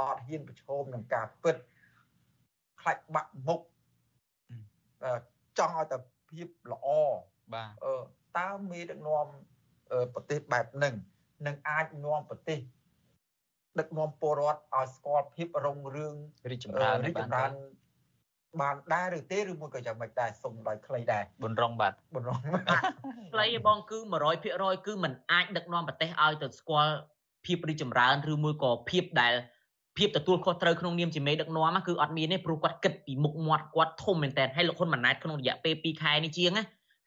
[0.00, 1.56] អត់ហ៊ានប្រឈមនឹងការពិត
[2.80, 3.60] ខ្លាចបាក់មុខ
[5.58, 5.96] ចង់ឲ្យតែ
[6.30, 6.88] ភាពល្អ
[7.54, 7.70] បាទ
[8.38, 9.26] តើមេដឹកនាំ
[10.14, 10.94] ប្រទេសបែបហ្នឹង
[11.46, 12.58] នឹងអាចនាំប្រទេស
[13.78, 16.14] ដឹកនាំពលរដ្ឋឲ្យស្គាល់ភាពរុងរឿង
[16.50, 17.50] រីកចម្រើនរីកចម្រើន
[18.60, 22.38] បានដែរឬទេឬមួយក៏យ៉ាងម៉េចដែរសុំដោយខ្លីដែរបុនរងបាទបុនរង
[23.32, 23.98] ខ្លីបងគឺ
[24.42, 26.92] 100%គឺมันអាចដឹកនាំប្រទេសឲ្យទៅស្គាល់
[27.44, 29.34] ភាពរីកចម្រើនឬមួយក៏ភាពដែល
[29.98, 36.58] ភាពទទួលខុសត្រូវក្នុងនាមជាមេដឹកនាំគឺអត់មានទេព្រោះគាត់គិតពីមុខមាត់គាត់ធំមែនតើហើយលោកហ៊ុនម៉ាណែតក្នុងរយៈពេល2ខែនេះជាង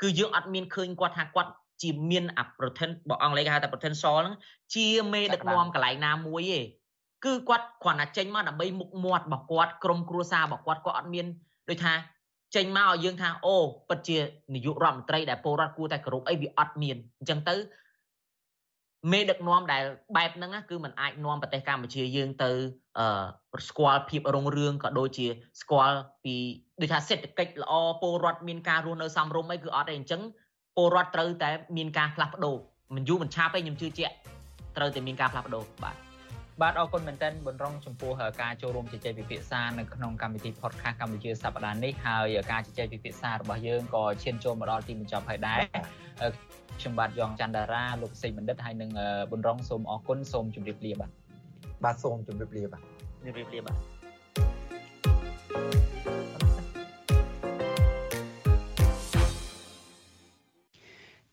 [0.01, 1.51] គឺយើងអត់មានឃើញគាត់ថាគាត់
[1.81, 4.35] ជាមានអា pretend បើអង់គ្លេសគេហៅថា potential ហ្នឹង
[4.75, 6.59] ជាមេដឹកនាំកន្លែងណាមួយទេ
[7.25, 11.25] គឺគាត់គ្រាន់តែចេញមកដើម្បីមុខមាត់របស់គាត់ក្រុមគ្រួសាររបស់គាត់ក៏អត់មាន
[11.69, 11.93] ដូចថា
[12.55, 13.55] ចេញមកឲ្យយើងថាអូ
[13.89, 14.17] ពិតជា
[14.53, 17.55] នាយករដ្ឋមន្ត្រីដែលពលរដ្ឋគួរតែគោរពអីវាអត់មានអញ្ចឹងទៅ
[19.11, 19.83] មេដឹកនាំដែល
[20.17, 22.51] បែបហ្នឹងគឺมันអាចនាំប្រទេសកម្ពុជាយើងទៅ
[22.99, 25.27] អឺស្គាល់ភាពរុងរឿងក៏ដូចជា
[25.61, 26.35] ស្គាល់ពី
[26.81, 30.21] ដូចថាសេដ្ឋកិច្ចល្អពលរដ្ឋមានការរស់នៅសមរម្យអីគឺអត់ទេអញ្ចឹង
[30.75, 32.55] ពលរដ្ឋត្រូវតែមានការផ្លាស់ប្ដូរ
[32.95, 34.13] មិនយូរមិនឆាប់ទេខ្ញុំជឿជាក់
[34.77, 35.95] ត្រូវតែមានការផ្លាស់ប្ដូរបាទ
[36.61, 38.11] បាទអរគុណមែនទែនប៊ុនរងចំពោះ
[38.41, 45.59] ការចូលរួមជជែកពិភាក្សានៅក្នុងកម្មវិធី podcast កម្ពុជាសប្តាហ៍នេះហើយការជជែកពិភាក្សារបស់យើងក៏ឈានចូលមកដល់ទីបញ្ចប់ហើយដែរ
[46.79, 48.91] ខ្ញុំបាទយ៉ងច័ន្ទតារាលោកសេចបណ្ឌិតហើយនិង
[49.31, 51.11] ប៊ុនរងសូមអរគុណសូមជម្រាបលាបាទ
[51.83, 52.81] បាទសូមជម្រាបលាបាទ
[53.25, 53.73] ជម្រាបលាបា
[55.85, 55.88] ទ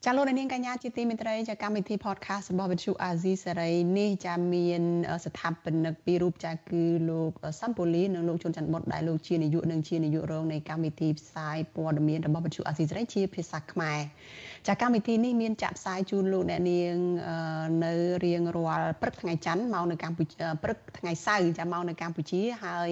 [0.08, 4.82] ចាលោកនាងកញ្ញាជាទីមេត្រីចាកម្មវិធី podcast របស់វិទ្យុអាស៊ីសេរីនេះចាមាន
[5.24, 5.52] ស្ថាប
[5.84, 7.30] និកពីររូបចាគឺលោក
[7.60, 14.00] សំពូលីនិងលោកជុនច័ន្ទបុតដែលលោកជានាយកនិងជានាយករងនៃកម្មវិធីផ្សាយព័ត៌មានរបស់វិទ្យុអាស៊ីសេរីជាភាសាខ្មែរ
[14.68, 16.94] ចាកម្មវិធីនេះមានចាក់ផ្សាយជូនលោកអ្នកនាង
[17.84, 17.92] នៅ
[18.24, 22.90] រៀងរាល់ព្រឹកថ្ងៃច័ន្ទមកនៅកម្ពុជាព្រឹកថ្ងៃសៅរ៍ចាមកនៅកម្ពុជាហើយ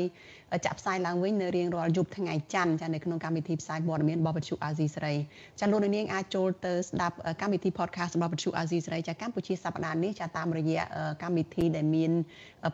[0.67, 5.15] ចាក់ផ្សាយឡើងវិញនៅរៀងរាល់យប់ថ្ងៃច័ន្ទចានៅក្នុងកម្មវិធីផ្សាយព័ត៌មានរបស់វិទ្យុអាស៊ីសេរី
[5.61, 10.83] ចាលោកនាងអាចចូលទៅស្ដាប់កម្មវិធី podcast របស់វិទ្យុអាស៊ីសេរីចាកម្ពុជាសប្តាហ៍នេះចាតាមរយៈ
[11.23, 12.13] កម្មវិធីដែលមាន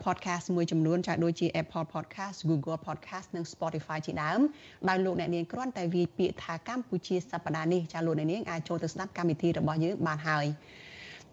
[0.05, 4.41] podcast មួយចំនួនចាដូចជា Apple Podcast Google Podcast និង Spotify ជាដើម
[4.89, 10.47] ដោយលោកអ្នកនាងគ្រាន់តែវាយពាក្យថាកម្ពុជាសប្តាហ៍នេះចាលោកអ្នកនាងអាចចូលទៅស្ដាប់កម្មវិធីរបស់យើងបានហើយ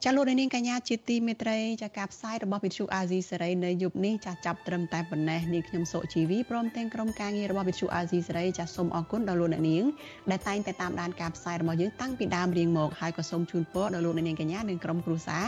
[0.04, 9.84] ចាលោកនាងកញ្ញាជាទីមេត្រីចាការផ្សាយរបស់វិទ្យុអាស៊ីសេរីនៅយប់នេះចាចាប់ត្រឹមតែប៉ុណ្ណេះនាងខ្ញុំសុជីវីព្រមទាំងក្រុមការងាររបស់វិទ្យុអាស៊ីសេរីចាសូមអរគុណដល់លោកអ្នកនាង
[10.32, 15.46] ដែលតែងតែតាមដានការផ្សាយរបស់យើងតាំងពីដើមរៀងមកហើយក៏សូមជូនពរដល់លោកអ្នកនាងកញ្ញានិងក្រុមគ្រួសារ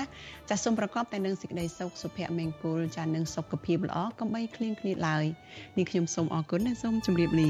[0.50, 5.26] ចាសូមប្រកបតែនឹងសេចក្តីសុខសុភមង្គលចានិងសុខភាពល្អកុំបីឃ្លៀងឃ្លាតឡើយ
[5.78, 7.44] នាងខ្ញុំសូមអរគុណនិងសូមជម្រាបល